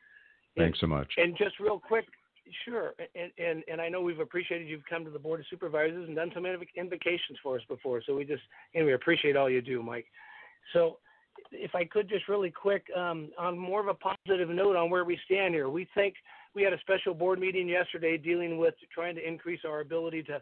[0.57, 1.11] Thanks so much.
[1.17, 2.05] And just real quick,
[2.67, 2.93] sure.
[3.15, 6.17] And, and and I know we've appreciated you've come to the board of supervisors and
[6.17, 8.03] done some invocations for us before.
[8.05, 8.43] So we just
[8.75, 10.07] and we appreciate all you do, Mike.
[10.73, 10.99] So,
[11.53, 15.05] if I could just really quick, um, on more of a positive note on where
[15.05, 16.15] we stand here, we think
[16.55, 20.41] we had a special board meeting yesterday dealing with trying to increase our ability to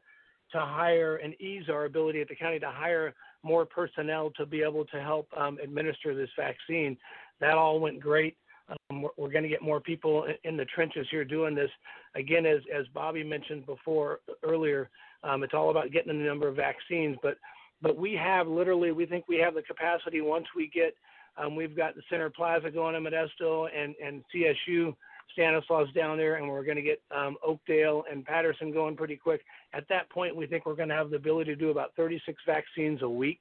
[0.52, 4.62] to hire and ease our ability at the county to hire more personnel to be
[4.62, 6.96] able to help um, administer this vaccine.
[7.40, 8.36] That all went great.
[8.68, 11.70] Um, we're, we're going to get more people in, in, the trenches here doing this.
[12.14, 14.90] Again, as as Bobby mentioned before earlier,
[15.22, 17.16] um, it's all about getting the number of vaccines.
[17.22, 17.36] But
[17.82, 20.94] but we have literally, we think we have the capacity once we get.
[21.36, 24.94] Um, we've got the Center Plaza going in Modesto and and CSU
[25.32, 29.42] Stanislaus down there, and we're going to get um, Oakdale and Patterson going pretty quick.
[29.72, 32.42] At that point, we think we're going to have the ability to do about 36
[32.46, 33.38] vaccines a week.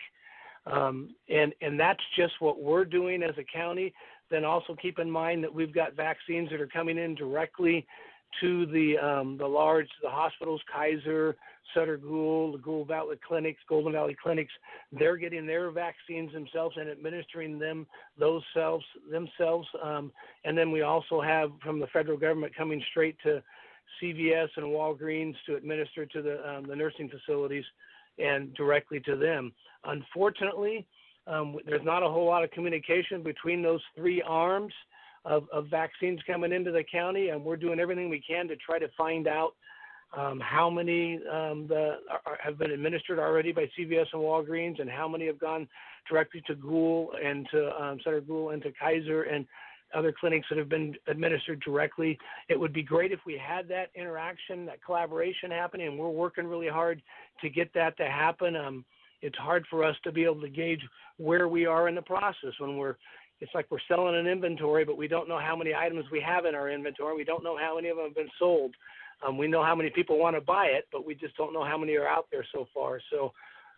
[0.66, 3.94] Um, and and that's just what we're doing as a county.
[4.30, 7.88] Then also keep in mind that we've got vaccines that are coming in directly
[8.42, 11.36] to the um, the large the hospitals, Kaiser,
[11.74, 14.52] Sutter Gould, the Gould Valley Clinics, Golden Valley Clinics.
[14.92, 17.88] They're getting their vaccines themselves and administering them
[18.18, 19.68] those selves themselves.
[19.84, 20.12] Um,
[20.46, 23.44] and then we also have from the federal government coming straight to
[24.02, 27.66] CVS and Walgreens to administer to the um, the nursing facilities
[28.18, 29.52] and directly to them.
[29.86, 30.86] Unfortunately,
[31.28, 34.74] um, there's not a whole lot of communication between those three arms
[35.26, 38.80] of, of vaccines coming into the county, and we're doing everything we can to try
[38.80, 39.54] to find out
[40.18, 44.90] um, how many um, the, are, have been administered already by CVS and Walgreens, and
[44.90, 45.68] how many have gone
[46.10, 49.46] directly to Gould and to um, Sutter Gould and to Kaiser and
[49.94, 52.18] other clinics that have been administered directly.
[52.48, 56.46] It would be great if we had that interaction, that collaboration happening, and we're working
[56.46, 57.02] really hard
[57.42, 58.56] to get that to happen.
[58.56, 58.86] Um,
[59.22, 60.82] it's hard for us to be able to gauge
[61.18, 62.96] where we are in the process when we're
[63.42, 66.46] it's like we're selling an inventory, but we don't know how many items we have
[66.46, 67.16] in our inventory.
[67.16, 68.76] We don't know how many of them have been sold.
[69.26, 71.64] Um, we know how many people want to buy it, but we just don't know
[71.64, 73.00] how many are out there so far.
[73.12, 73.34] So,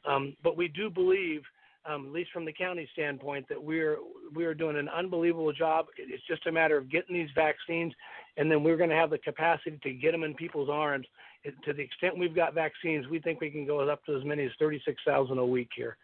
[0.05, 1.41] um, but we do believe,
[1.85, 3.97] um, at least from the county standpoint, that we're
[4.35, 5.87] we're doing an unbelievable job.
[5.97, 7.93] It's just a matter of getting these vaccines,
[8.37, 11.07] and then we're going to have the capacity to get them in people's arms.
[11.43, 14.45] to the extent we've got vaccines, we think we can go up to as many
[14.45, 15.97] as 36,000 a week here.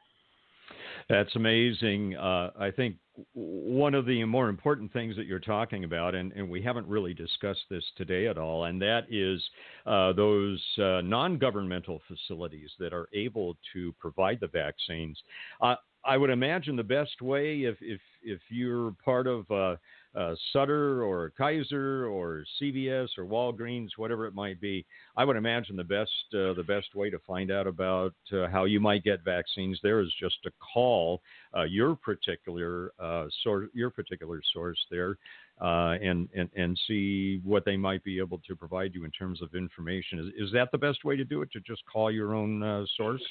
[1.09, 2.15] That's amazing.
[2.17, 2.95] Uh, I think
[3.34, 7.13] one of the more important things that you're talking about, and, and, we haven't really
[7.13, 9.41] discussed this today at all, and that is
[9.86, 15.17] uh, those uh, non governmental facilities that are able to provide the vaccines.
[15.62, 15.75] Uh,
[16.06, 19.75] I would imagine the best way, if, if, if you're part of uh,
[20.17, 25.75] uh, Sutter or Kaiser or CVS or Walgreens, whatever it might be, I would imagine
[25.75, 29.23] the best uh, the best way to find out about uh, how you might get
[29.23, 31.21] vaccines there is just to call
[31.56, 35.17] uh, your particular uh, source your particular source there.
[35.60, 39.41] Uh, and, and and see what they might be able to provide you in terms
[39.41, 40.19] of information.
[40.19, 41.51] Is, is that the best way to do it?
[41.53, 43.23] To just call your own source?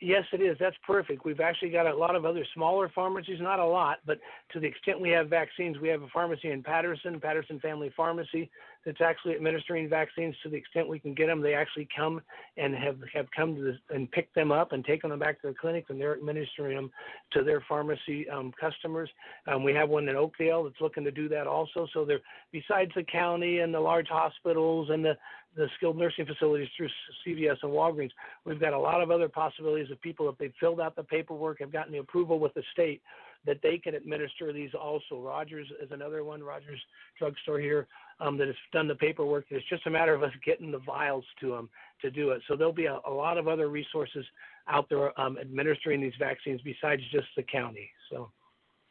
[0.00, 0.58] Yes, it is.
[0.60, 1.24] That's perfect.
[1.24, 4.18] We've actually got a lot of other smaller pharmacies, not a lot, but
[4.52, 8.50] to the extent we have vaccines, we have a pharmacy in Patterson, Patterson Family Pharmacy,
[8.84, 11.40] that's actually administering vaccines to the extent we can get them.
[11.40, 12.20] They actually come
[12.58, 15.54] and have, have come to and picked them up and taken them back to the
[15.54, 16.90] clinic, and they're administering them
[17.32, 19.08] to their pharmacy um, customers.
[19.46, 21.88] Um, we have one in Oakdale that's looking to do that also.
[21.94, 22.20] So they're
[22.52, 25.16] besides the county and the large hospitals and the
[25.56, 26.88] the skilled nursing facilities through
[27.26, 28.10] CVS and Walgreens.
[28.44, 31.60] We've got a lot of other possibilities of people, if they've filled out the paperwork,
[31.60, 33.00] have gotten the approval with the state,
[33.46, 35.20] that they can administer these also.
[35.20, 36.80] Rogers is another one, Rogers
[37.18, 37.86] Drugstore here,
[38.20, 39.46] um, that has done the paperwork.
[39.50, 41.70] It's just a matter of us getting the vials to them
[42.02, 42.42] to do it.
[42.48, 44.24] So there'll be a, a lot of other resources
[44.68, 47.90] out there um, administering these vaccines besides just the county.
[48.10, 48.30] So,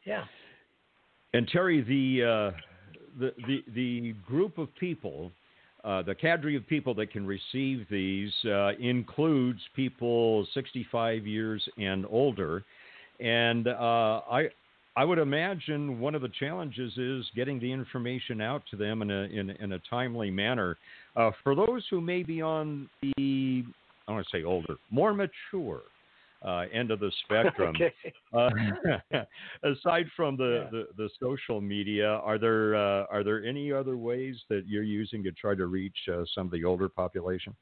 [0.04, 0.24] yeah.
[1.32, 2.58] And Terry, the uh,
[3.18, 5.32] the, the the group of people
[5.86, 12.04] uh, the cadre of people that can receive these uh, includes people 65 years and
[12.10, 12.64] older.
[13.20, 14.48] And uh, I,
[14.96, 19.12] I would imagine one of the challenges is getting the information out to them in
[19.12, 20.76] a, in, in a timely manner.
[21.14, 23.64] Uh, for those who may be on the,
[24.08, 25.82] I want to say older, more mature
[26.44, 27.74] uh, end of the spectrum.
[27.74, 27.92] okay.
[29.12, 29.20] uh,
[29.70, 30.70] aside from the, yeah.
[30.70, 35.22] the, the, social media, are there uh, are there any other ways that you're using
[35.24, 37.54] to try to reach uh, some of the older population?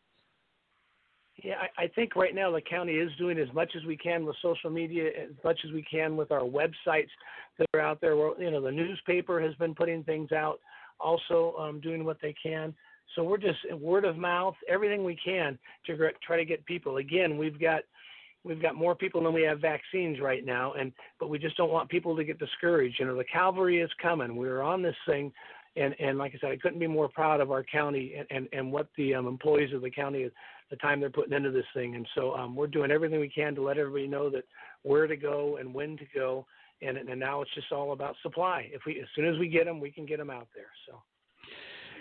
[1.43, 4.25] Yeah, I, I, think right now the county is doing as much as we can
[4.25, 7.09] with social media, as much as we can with our websites
[7.59, 8.17] that are out there.
[8.17, 10.61] We're, you know, the newspaper has been putting things out,
[11.01, 12.73] also um, doing what they can.
[13.15, 15.97] So we're just word of mouth, everything we can to
[16.27, 16.99] try to get people.
[16.99, 17.83] Again, we've got
[18.45, 21.73] we've got more people than we have vaccines right now and but we just don't
[21.73, 25.33] want people to get discouraged you know the cavalry is coming we're on this thing
[25.77, 28.49] and and like i said i couldn't be more proud of our county and and,
[28.53, 30.29] and what the um, employees of the county
[30.71, 33.55] the time they're putting into this thing and so um, we're doing everything we can
[33.55, 34.45] to let everybody know that
[34.85, 36.47] where to go and when to go.
[36.81, 38.69] And, and now it's just all about supply.
[38.73, 40.71] If we, as soon as we get them, we can get them out there.
[40.87, 41.03] So.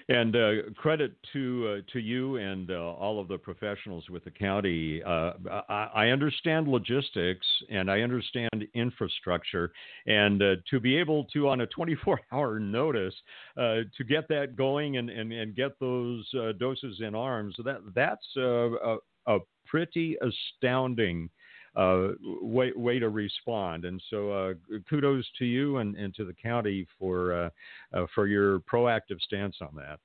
[0.09, 4.31] And uh, credit to uh, to you and uh, all of the professionals with the
[4.31, 5.01] county.
[5.01, 5.33] Uh,
[5.69, 9.71] I, I, understand logistics and I understand infrastructure,
[10.05, 13.13] and uh, to be able to, on a 24-hour notice,
[13.57, 16.29] uh, to get that going and, and, and get those
[16.59, 18.97] doses in arms, that that's a,
[19.27, 21.29] a pretty astounding.
[21.75, 23.85] Uh, way, way to respond.
[23.85, 24.53] And so, uh,
[24.87, 27.49] kudos to you and, and to the county for uh,
[27.97, 29.99] uh, for your proactive stance on that.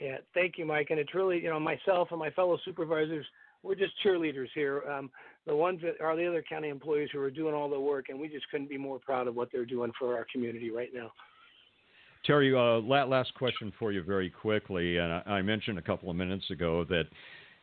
[0.00, 0.86] Yeah, thank you, Mike.
[0.88, 3.26] And it's really, you know, myself and my fellow supervisors,
[3.62, 4.84] we're just cheerleaders here.
[4.90, 5.10] Um,
[5.46, 8.18] the ones that are the other county employees who are doing all the work, and
[8.18, 11.10] we just couldn't be more proud of what they're doing for our community right now.
[12.24, 14.98] Terry, uh, last question for you very quickly.
[14.98, 17.04] And I mentioned a couple of minutes ago that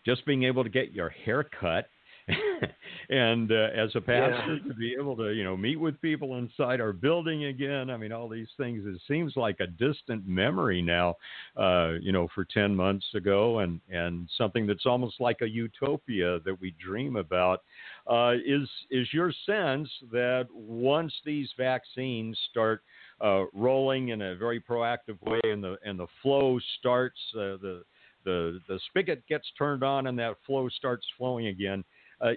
[0.05, 1.89] just being able to get your hair cut
[3.09, 4.67] and uh, as a pastor yeah.
[4.67, 8.11] to be able to you know meet with people inside our building again i mean
[8.11, 11.15] all these things it seems like a distant memory now
[11.57, 16.39] uh, you know for 10 months ago and and something that's almost like a utopia
[16.45, 17.61] that we dream about
[18.07, 22.81] uh, is is your sense that once these vaccines start
[23.21, 27.83] uh, rolling in a very proactive way and the and the flow starts uh, the
[28.25, 31.83] the the spigot gets turned on and that flow starts flowing again
[32.21, 32.31] uh,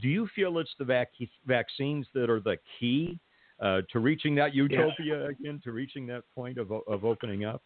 [0.00, 1.12] do you feel it's the vac-
[1.46, 3.18] vaccines that are the key
[3.60, 7.62] uh, to reaching that utopia again, to reaching that point of, of opening up?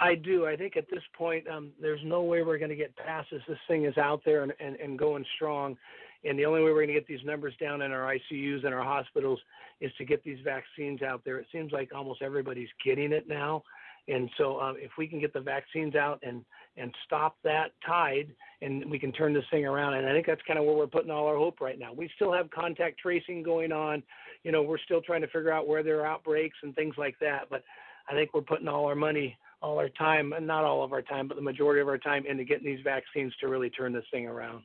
[0.00, 0.46] I do.
[0.46, 3.42] I think at this point, um, there's no way we're going to get past this.
[3.46, 5.76] This thing is out there and, and, and going strong.
[6.24, 8.74] And the only way we're going to get these numbers down in our ICUs and
[8.74, 9.40] our hospitals
[9.80, 11.38] is to get these vaccines out there.
[11.38, 13.62] It seems like almost everybody's getting it now.
[14.08, 16.44] And so, um, if we can get the vaccines out and
[16.76, 18.28] and stop that tide,
[18.62, 20.86] and we can turn this thing around, and I think that's kind of where we're
[20.86, 21.92] putting all our hope right now.
[21.92, 24.02] We still have contact tracing going on.
[24.42, 27.16] You know, we're still trying to figure out where there are outbreaks and things like
[27.20, 27.48] that.
[27.50, 27.62] But
[28.08, 31.02] I think we're putting all our money, all our time, and not all of our
[31.02, 34.04] time, but the majority of our time into getting these vaccines to really turn this
[34.10, 34.62] thing around.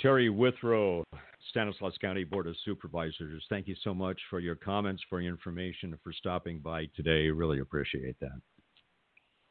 [0.00, 1.02] Terry Withrow,
[1.50, 5.98] Stanislaus County Board of Supervisors, thank you so much for your comments, for your information,
[6.02, 7.30] for stopping by today.
[7.30, 8.40] Really appreciate that.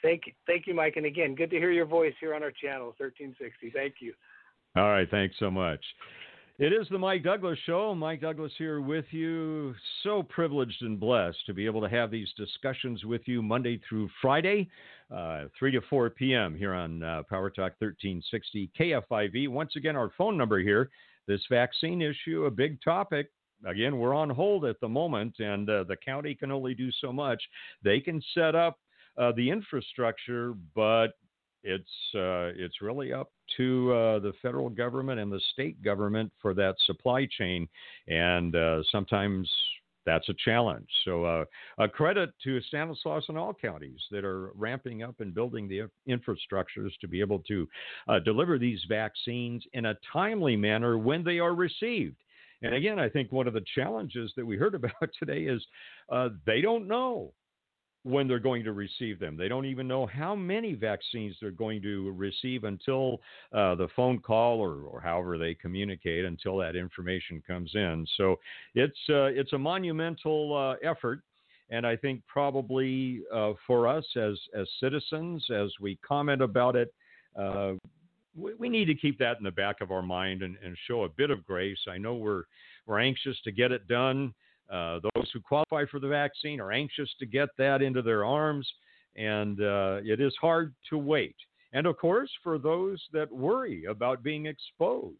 [0.01, 0.93] Thank you, thank you, Mike.
[0.95, 3.71] And again, good to hear your voice here on our channel, 1360.
[3.73, 4.13] Thank you.
[4.75, 5.83] All right, thanks so much.
[6.59, 7.93] It is the Mike Douglass Show.
[7.93, 9.75] Mike Douglass here with you.
[10.01, 14.09] So privileged and blessed to be able to have these discussions with you Monday through
[14.21, 14.67] Friday,
[15.15, 16.55] uh, 3 to 4 p.m.
[16.55, 19.49] here on uh, Power Talk 1360 KFIV.
[19.49, 20.89] Once again, our phone number here
[21.27, 23.29] this vaccine issue, a big topic.
[23.65, 27.11] Again, we're on hold at the moment, and uh, the county can only do so
[27.11, 27.41] much.
[27.83, 28.79] They can set up
[29.17, 31.13] uh, the infrastructure, but
[31.63, 36.53] it's uh, it's really up to uh, the federal government and the state government for
[36.53, 37.67] that supply chain,
[38.07, 39.49] and uh, sometimes
[40.07, 40.87] that's a challenge.
[41.05, 41.45] So, uh,
[41.77, 46.91] a credit to Stanislaus and all counties that are ramping up and building the infrastructures
[47.01, 47.67] to be able to
[48.07, 52.15] uh, deliver these vaccines in a timely manner when they are received.
[52.61, 55.63] And again, I think one of the challenges that we heard about today is
[56.09, 57.33] uh, they don't know
[58.07, 59.35] when they're going to receive them.
[59.35, 63.19] They don't even know how many vaccines they're going to receive until
[63.51, 68.07] uh, the phone call or, or, however they communicate until that information comes in.
[68.15, 68.37] So
[68.75, 71.21] it's uh, it's a monumental uh, effort.
[71.69, 76.93] And I think probably uh, for us as, as citizens, as we comment about it,
[77.37, 77.73] uh,
[78.37, 81.03] we, we, need to keep that in the back of our mind and, and show
[81.03, 81.79] a bit of grace.
[81.89, 82.43] I know we're,
[82.85, 84.33] we're anxious to get it done.
[84.71, 88.67] Uh, those who qualify for the vaccine are anxious to get that into their arms,
[89.15, 91.35] and uh, it is hard to wait.
[91.73, 95.17] And of course, for those that worry about being exposed,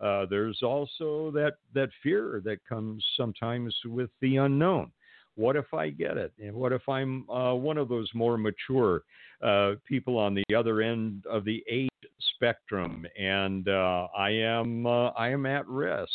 [0.00, 4.90] uh, there's also that, that fear that comes sometimes with the unknown.
[5.36, 6.32] What if I get it?
[6.38, 9.02] And what if I'm uh, one of those more mature
[9.42, 11.90] uh, people on the other end of the age
[12.34, 16.10] spectrum, and uh, I am I am at risk?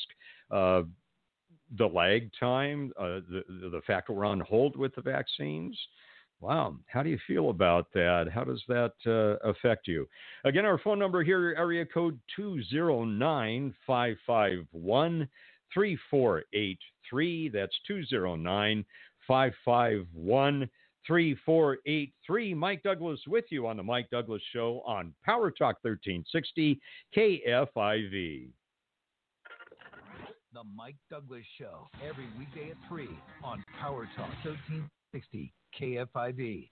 [1.78, 5.78] The lag time, uh, the, the fact that we're on hold with the vaccines.
[6.42, 6.76] Wow.
[6.88, 8.28] How do you feel about that?
[8.34, 10.08] How does that uh, affect you?
[10.44, 15.30] Again, our phone number here, area code 209 551
[15.74, 17.50] 3483.
[17.50, 18.86] That's 209
[19.28, 20.70] 551
[21.08, 22.54] 3483.
[22.54, 26.80] Mike Douglass with you on The Mike Douglass Show on Power Talk 1360
[27.16, 28.50] KFIV.
[30.54, 33.08] The Mike Douglass Show, every weekday at 3
[33.42, 36.70] on Power Talk 1360 KFIV.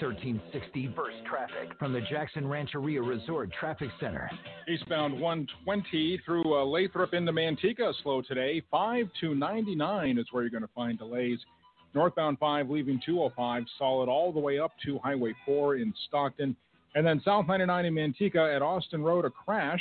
[0.00, 4.28] 1360 burst traffic from the Jackson Rancheria Resort Traffic Center.
[4.68, 8.60] Eastbound 120 through uh, Lathrop into Manteca slow today.
[8.68, 11.38] 5 to 99 is where you're going to find delays.
[11.94, 16.56] Northbound 5 leaving 205 solid all the way up to Highway 4 in Stockton.
[16.96, 19.80] And then South 99 in Manteca at Austin Road, a crash.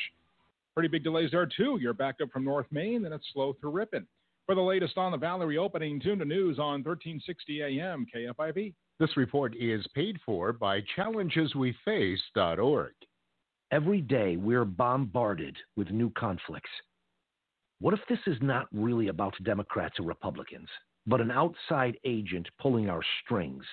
[0.76, 1.78] Pretty big delays there too.
[1.80, 4.08] You're backed up from North Main, then it's slow through Ripon.
[4.46, 8.74] For the latest on the Valley reopening, tune to news on 1360 AM KFIV.
[9.00, 12.94] This report is paid for by challengesweface.org.
[13.72, 16.70] Every day we're bombarded with new conflicts.
[17.80, 20.70] What if this is not really about Democrats or Republicans,
[21.08, 23.64] but an outside agent pulling our strings?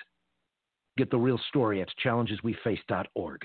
[0.97, 3.41] Get the real story at challengesweface.org.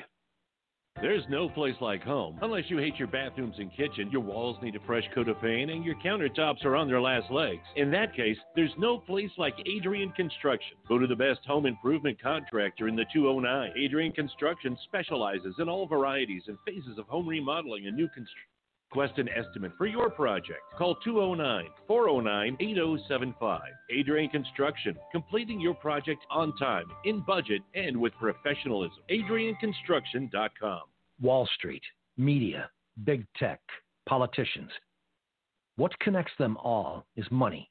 [1.01, 2.39] There's no place like home.
[2.41, 5.71] Unless you hate your bathrooms and kitchen, your walls need a fresh coat of paint,
[5.71, 7.63] and your countertops are on their last legs.
[7.77, 10.79] In that case, there's no place like Adrian Construction.
[10.89, 13.73] Go to the best home improvement contractor in the 209.
[13.77, 18.56] Adrian Construction specializes in all varieties and phases of home remodeling and new construction.
[18.97, 20.63] Request an estimate for your project.
[20.79, 23.61] Call 209 409 8075.
[23.91, 28.97] Adrian Construction, completing your project on time, in budget, and with professionalism.
[29.11, 30.81] AdrianConstruction.com.
[31.21, 31.83] Wall Street,
[32.17, 32.71] media,
[33.05, 33.61] big tech,
[34.09, 34.71] politicians.
[35.77, 37.71] What connects them all is money.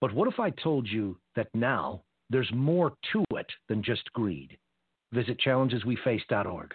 [0.00, 4.56] But what if I told you that now there's more to it than just greed?
[5.12, 6.74] Visit challengesweface.org.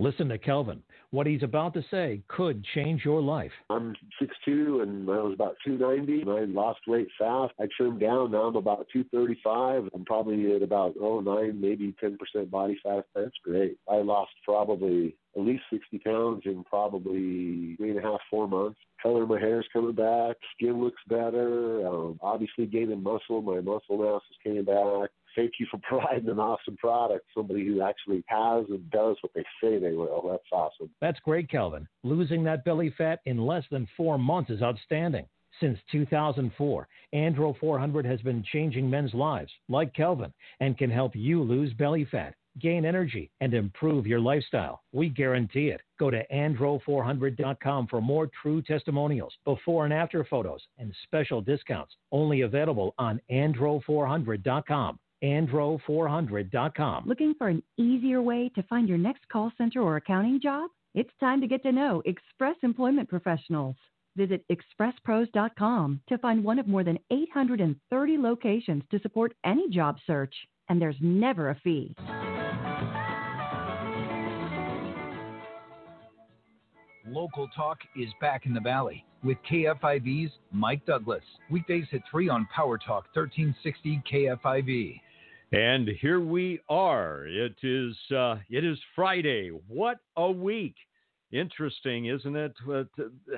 [0.00, 0.80] Listen to Kelvin.
[1.10, 3.50] What he's about to say could change your life.
[3.68, 7.52] I'm 6'2 and I was about 290 and I lost weight fast.
[7.60, 8.30] I trimmed down.
[8.30, 9.88] Now I'm about 235.
[9.92, 12.16] I'm probably at about, oh, 9, maybe 10%
[12.48, 13.06] body fat.
[13.16, 13.76] That's great.
[13.90, 18.78] I lost probably at least 60 pounds in probably three and a half, four months.
[19.02, 20.36] Color of my hair is coming back.
[20.54, 21.84] Skin looks better.
[21.88, 23.42] Um, obviously gaining muscle.
[23.42, 27.24] My muscle mass is coming back thank you for providing an awesome product.
[27.34, 30.28] Somebody who actually has and does what they say they will.
[30.28, 30.90] That's awesome.
[31.00, 31.86] That's great, Kelvin.
[32.02, 35.26] Losing that belly fat in less than four months is outstanding.
[35.60, 41.42] Since 2004, Andro 400 has been changing men's lives, like Kelvin, and can help you
[41.42, 44.82] lose belly fat, gain energy, and improve your lifestyle.
[44.92, 45.80] We guarantee it.
[45.98, 51.96] Go to andro400.com for more true testimonials, before and after photos, and special discounts.
[52.12, 57.04] Only available on andro400.com andro400.com.
[57.06, 60.70] Looking for an easier way to find your next call center or accounting job?
[60.94, 63.76] It's time to get to know Express Employment Professionals.
[64.16, 70.34] Visit expresspros.com to find one of more than 830 locations to support any job search.
[70.68, 71.94] And there's never a fee.
[77.06, 81.22] Local Talk is back in the Valley with KFIV's Mike Douglass.
[81.50, 85.00] Weekdays at 3 on Power Talk 1360 KFIV.
[85.52, 87.26] And here we are.
[87.26, 89.50] It is uh, it is Friday.
[89.66, 90.74] What a week!
[91.32, 92.52] Interesting, isn't it?
[92.70, 92.84] Uh,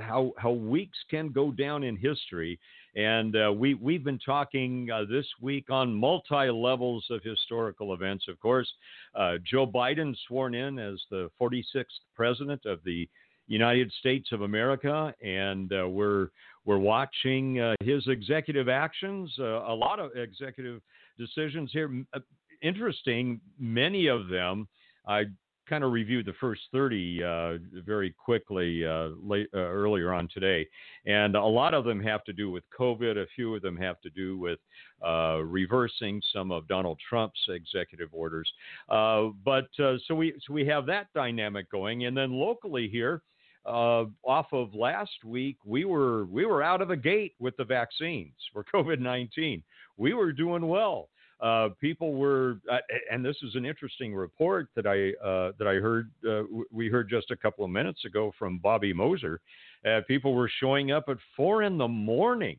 [0.01, 2.59] how how weeks can go down in history.
[2.97, 8.25] And uh, we we've been talking uh, this week on multi levels of historical events.
[8.29, 8.69] Of course,
[9.15, 11.85] uh, Joe Biden sworn in as the 46th
[12.17, 13.09] president of the
[13.47, 16.31] United States of America, and uh, we're
[16.65, 19.33] we're watching his executive actions.
[19.39, 20.83] A lot of executive
[21.21, 22.05] decisions here.
[22.15, 22.21] Uh,
[22.63, 24.67] interesting, many of them.
[25.07, 25.25] I
[25.71, 27.53] kind of reviewed the first 30 uh,
[27.87, 30.69] very quickly uh, late, uh, earlier on today,
[31.07, 33.17] and a lot of them have to do with COVID.
[33.17, 34.59] A few of them have to do with
[35.07, 38.51] uh, reversing some of Donald Trump's executive orders.
[38.89, 43.23] Uh, but so we so we have that dynamic going, and then locally here.
[43.65, 48.35] off of last week, we were we were out of the gate with the vaccines
[48.53, 49.63] for COVID nineteen.
[50.01, 52.79] We were doing well uh, people were, uh,
[53.11, 57.09] and this is an interesting report that I uh, that I heard uh, we heard
[57.09, 59.41] just a couple of minutes ago from Bobby Moser.
[59.87, 62.59] Uh, people were showing up at four in the morning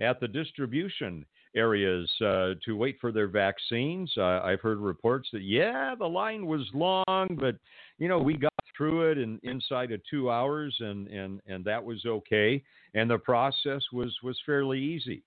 [0.00, 1.24] at the distribution
[1.56, 4.12] areas uh, to wait for their vaccines.
[4.18, 7.56] I've heard reports that yeah, the line was long, but
[7.98, 11.82] you know we got through it in inside of two hours, and and and that
[11.82, 12.62] was okay,
[12.92, 15.22] and the process was was fairly easy.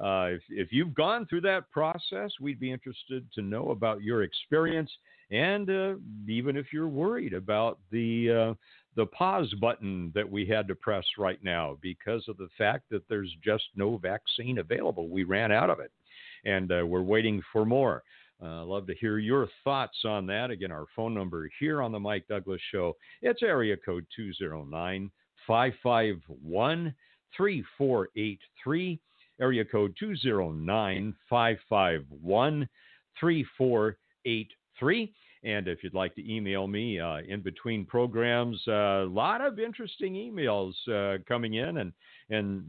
[0.00, 4.22] Uh, if, if you've gone through that process, we'd be interested to know about your
[4.22, 4.90] experience,
[5.30, 5.94] and uh,
[6.28, 8.54] even if you're worried about the uh,
[8.94, 13.08] the pause button that we had to press right now because of the fact that
[13.08, 15.08] there's just no vaccine available.
[15.08, 15.90] We ran out of it,
[16.44, 18.02] and uh, we're waiting for more.
[18.42, 20.50] Uh, love to hear your thoughts on that.
[20.50, 22.96] Again, our phone number here on the Mike Douglass Show.
[23.22, 25.10] It's area code 209
[25.46, 26.94] 551
[27.36, 29.00] 3483
[29.40, 32.68] area code 209 551
[33.20, 35.14] 3483.
[35.44, 39.58] And if you'd like to email me uh, in between programs, a uh, lot of
[39.58, 41.92] interesting emails uh, coming in, and
[42.30, 42.62] and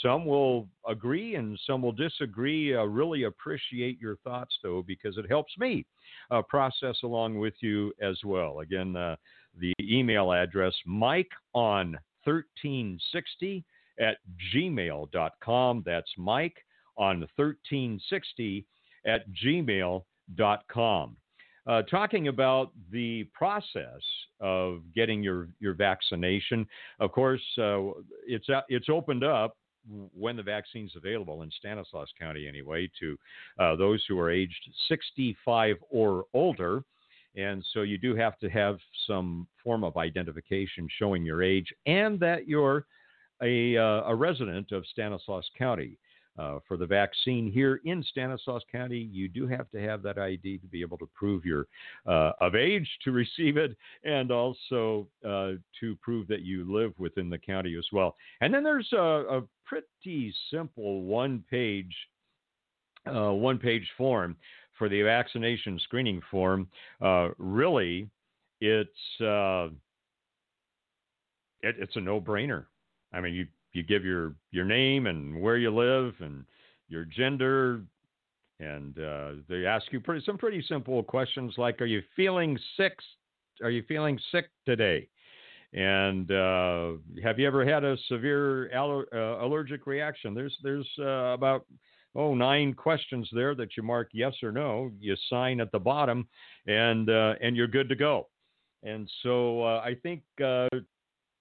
[0.00, 2.76] some will agree and some will disagree.
[2.76, 5.84] I really appreciate your thoughts though, because it helps me
[6.30, 8.60] uh, process along with you as well.
[8.60, 9.16] Again, uh,
[9.58, 13.64] the email address Mike on 1360
[14.02, 14.18] at
[14.54, 15.82] gmail.com.
[15.86, 16.56] That's Mike
[16.98, 18.66] on 1360
[19.06, 21.16] at gmail.com.
[21.64, 24.00] Uh, talking about the process
[24.40, 26.66] of getting your, your vaccination.
[26.98, 27.82] Of course, uh,
[28.26, 29.56] it's, uh, it's opened up
[30.12, 33.16] when the vaccine's available in Stanislaus County, anyway, to
[33.60, 36.82] uh, those who are aged 65 or older.
[37.36, 42.18] And so you do have to have some form of identification showing your age and
[42.20, 42.86] that you're
[43.42, 45.98] a, uh, a resident of Stanislaus County.
[46.38, 50.56] Uh, for the vaccine here in Stanislaus County, you do have to have that ID
[50.56, 51.66] to be able to prove you're
[52.06, 57.28] uh, of age to receive it and also uh, to prove that you live within
[57.28, 58.16] the county as well.
[58.40, 61.94] And then there's a, a pretty simple one page
[63.06, 64.36] uh, one page form
[64.78, 66.68] for the vaccination screening form.
[67.00, 68.08] Uh, really,
[68.60, 69.66] it's uh,
[71.62, 72.64] it, it's a no brainer.
[73.12, 76.44] I mean, you you give your your name and where you live and
[76.88, 77.82] your gender,
[78.60, 82.96] and uh, they ask you pretty, some pretty simple questions like, "Are you feeling sick?
[83.62, 85.08] Are you feeling sick today?"
[85.74, 86.92] And uh,
[87.22, 90.34] have you ever had a severe aller- uh, allergic reaction?
[90.34, 91.64] There's there's uh, about
[92.14, 94.90] oh nine questions there that you mark yes or no.
[95.00, 96.28] You sign at the bottom,
[96.66, 98.28] and uh, and you're good to go.
[98.82, 100.22] And so uh, I think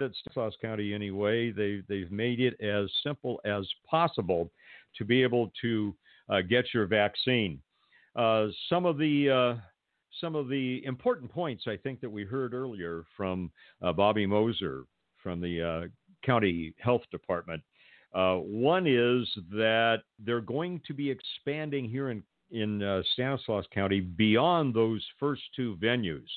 [0.02, 4.50] at Stanislaus County anyway, they, they've made it as simple as possible
[4.98, 5.96] to be able to
[6.30, 7.60] uh, get your vaccine.
[8.16, 9.62] Uh, some of the uh,
[10.20, 14.84] some of the important points I think that we heard earlier from uh, Bobby Moser
[15.24, 15.88] from the uh,
[16.26, 17.62] county health department.
[18.14, 24.74] Uh, one is that they're going to be expanding here in in Stanislaus County beyond
[24.74, 26.28] those first two venues.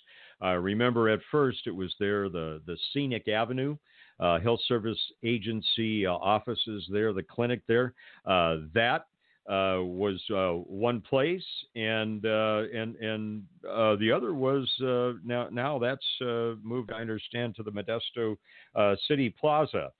[0.43, 3.77] Uh, remember, at first it was there the the Scenic Avenue
[4.21, 7.95] uh, Health Service Agency uh, offices there, the clinic there.
[8.25, 9.07] Uh, that
[9.49, 14.73] uh, was uh, one place, and and and the other was
[15.25, 16.07] now now that's
[16.63, 16.93] moved.
[16.93, 18.37] I understand to the Modesto
[19.09, 19.91] City Plaza.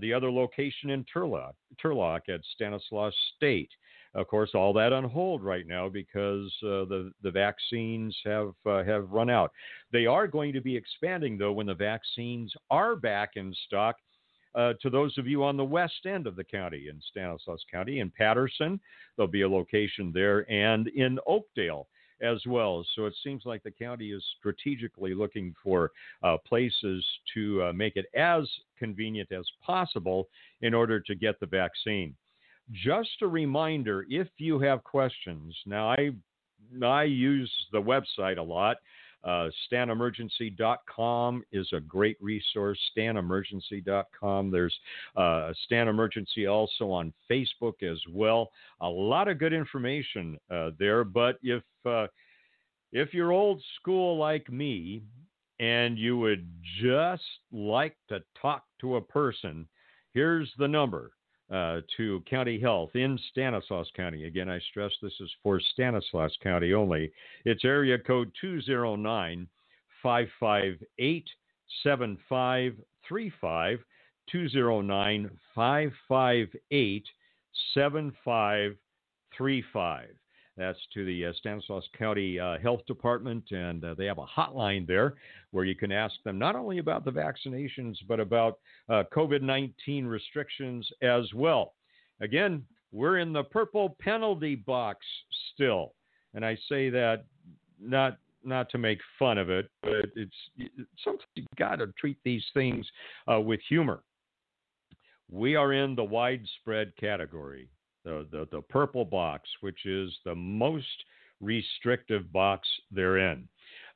[0.00, 3.70] the other location in Turlock, Turlock at Stanislaus State.
[4.14, 8.84] Of course, all that on hold right now because uh, the the vaccines have uh,
[8.84, 9.50] have run out.
[9.92, 13.96] They are going to be expanding though when the vaccines are back in stock.
[14.54, 17.98] Uh, to those of you on the west end of the county in Stanislaus County,
[17.98, 18.78] in Patterson,
[19.16, 21.88] there'll be a location there, and in Oakdale
[22.22, 22.86] as well.
[22.94, 25.90] So it seems like the county is strategically looking for
[26.22, 27.04] uh, places
[27.34, 28.48] to uh, make it as
[28.78, 30.28] convenient as possible
[30.62, 32.14] in order to get the vaccine.
[32.72, 36.10] Just a reminder if you have questions, now I,
[36.82, 38.78] I use the website a lot.
[39.24, 42.78] Uh, stanemergency.com is a great resource.
[42.96, 44.50] Stanemergency.com.
[44.50, 44.78] There's
[45.16, 48.50] uh, Stan Emergency also on Facebook as well.
[48.82, 51.04] A lot of good information uh, there.
[51.04, 52.06] But if uh,
[52.92, 55.02] if you're old school like me
[55.58, 56.46] and you would
[56.82, 59.66] just like to talk to a person,
[60.12, 61.12] here's the number
[61.50, 64.24] uh, to County Health in Stanislaus County.
[64.24, 67.12] Again, I stress this is for Stanislaus County only.
[67.44, 69.46] It's area code 209
[70.02, 71.28] 558
[71.82, 73.78] 7535.
[74.30, 77.04] 209 558
[77.74, 80.08] 7535.
[80.56, 84.86] That's to the uh, Stanislaus County uh, Health Department, and uh, they have a hotline
[84.86, 85.14] there
[85.50, 90.06] where you can ask them not only about the vaccinations, but about uh, COVID 19
[90.06, 91.74] restrictions as well.
[92.20, 95.04] Again, we're in the purple penalty box
[95.52, 95.94] still.
[96.34, 97.24] And I say that
[97.80, 100.34] not not to make fun of it, but it's
[101.02, 102.86] sometimes you got to treat these things
[103.32, 104.02] uh, with humor.
[105.30, 107.68] We are in the widespread category
[108.04, 111.04] the, the, the purple box, which is the most
[111.40, 113.48] restrictive box they're in.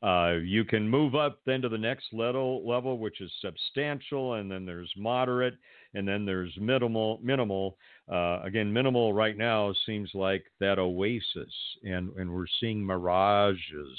[0.03, 4.51] Uh, you can move up then to the next level, level, which is substantial, and
[4.51, 5.57] then there's moderate,
[5.95, 7.19] and then there's minimal.
[7.23, 7.77] Minimal.
[8.11, 11.53] Uh, again, minimal right now seems like that oasis,
[11.83, 13.99] and and we're seeing mirages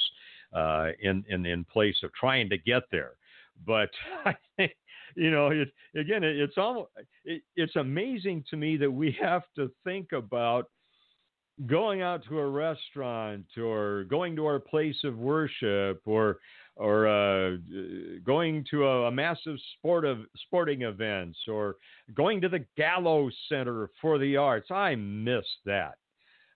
[0.53, 3.11] uh, in in in place of trying to get there.
[3.65, 3.89] But
[4.25, 4.71] I think
[5.19, 6.89] you know, it, again, it, it's almost
[7.25, 10.65] it, it's amazing to me that we have to think about
[11.65, 16.39] going out to a restaurant or going to our place of worship or
[16.77, 17.57] or uh,
[18.23, 21.75] going to a, a, massive sport of sporting events or
[22.13, 24.71] going to the Gallo Center for the Arts.
[24.71, 25.95] I miss that.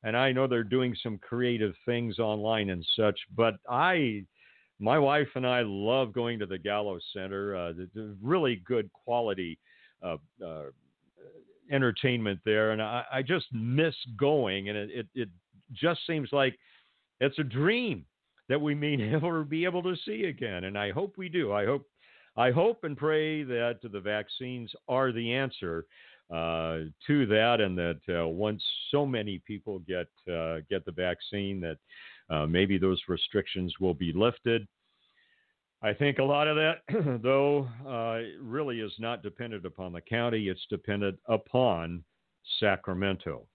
[0.04, 4.24] And I know they're doing some creative things online and such, but I,
[4.84, 7.56] my wife and I love going to the Gallo Center.
[7.56, 9.58] Uh, the, the really good quality
[10.04, 10.64] uh, uh
[11.72, 14.68] entertainment there, and I, I just miss going.
[14.68, 15.30] And it, it, it
[15.72, 16.60] just seems like
[17.22, 18.06] it's a dream
[18.50, 20.66] that we may never be able to see again.
[20.66, 21.54] And I hope we do.
[21.54, 21.88] I hope,
[22.36, 25.86] I hope and pray that the vaccines are the answer
[26.30, 31.62] uh, to that, and that uh, once so many people get uh, get the vaccine,
[31.62, 31.78] that
[32.30, 34.68] uh, maybe those restrictions will be lifted.
[35.82, 40.48] I think a lot of that, though, uh, really is not dependent upon the county.
[40.48, 42.04] It's dependent upon
[42.60, 43.46] Sacramento.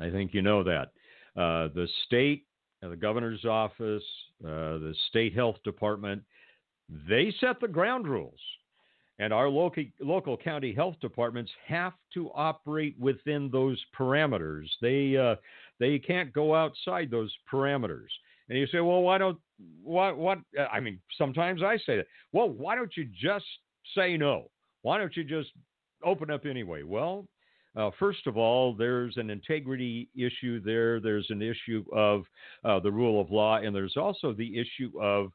[0.00, 0.92] I think you know that.
[1.36, 2.46] Uh, the state,
[2.82, 4.04] uh, the governor's office,
[4.44, 6.22] uh, the state health department,
[7.08, 8.40] they set the ground rules.
[9.18, 14.66] And our local, local county health departments have to operate within those parameters.
[14.82, 15.36] They, uh,
[15.78, 18.08] they can't go outside those parameters.
[18.48, 19.38] And you say, well, why don't
[19.82, 20.38] what what?
[20.72, 22.06] I mean, sometimes I say that.
[22.32, 23.46] Well, why don't you just
[23.96, 24.50] say no?
[24.82, 25.50] Why don't you just
[26.04, 26.82] open up anyway?
[26.82, 27.26] Well,
[27.76, 31.00] uh, first of all, there's an integrity issue there.
[31.00, 32.24] There's an issue of
[32.64, 35.32] uh, the rule of law, and there's also the issue of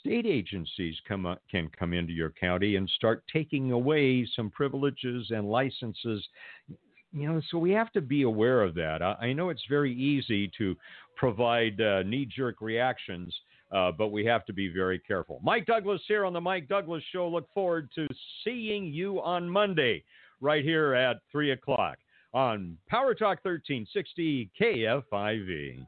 [0.00, 5.30] state agencies come up, can come into your county and start taking away some privileges
[5.30, 6.26] and licenses
[7.14, 9.00] you know, so we have to be aware of that.
[9.00, 10.76] I, I know it's very easy to
[11.16, 13.32] provide uh, knee jerk reactions,
[13.72, 15.40] uh, but we have to be very careful.
[15.42, 17.28] Mike Douglass here on the Mike Douglass Show.
[17.28, 18.08] Look forward to
[18.42, 20.02] seeing you on Monday
[20.40, 21.98] right here at 3 o'clock
[22.32, 25.86] on Power Talk 1360 KFIV.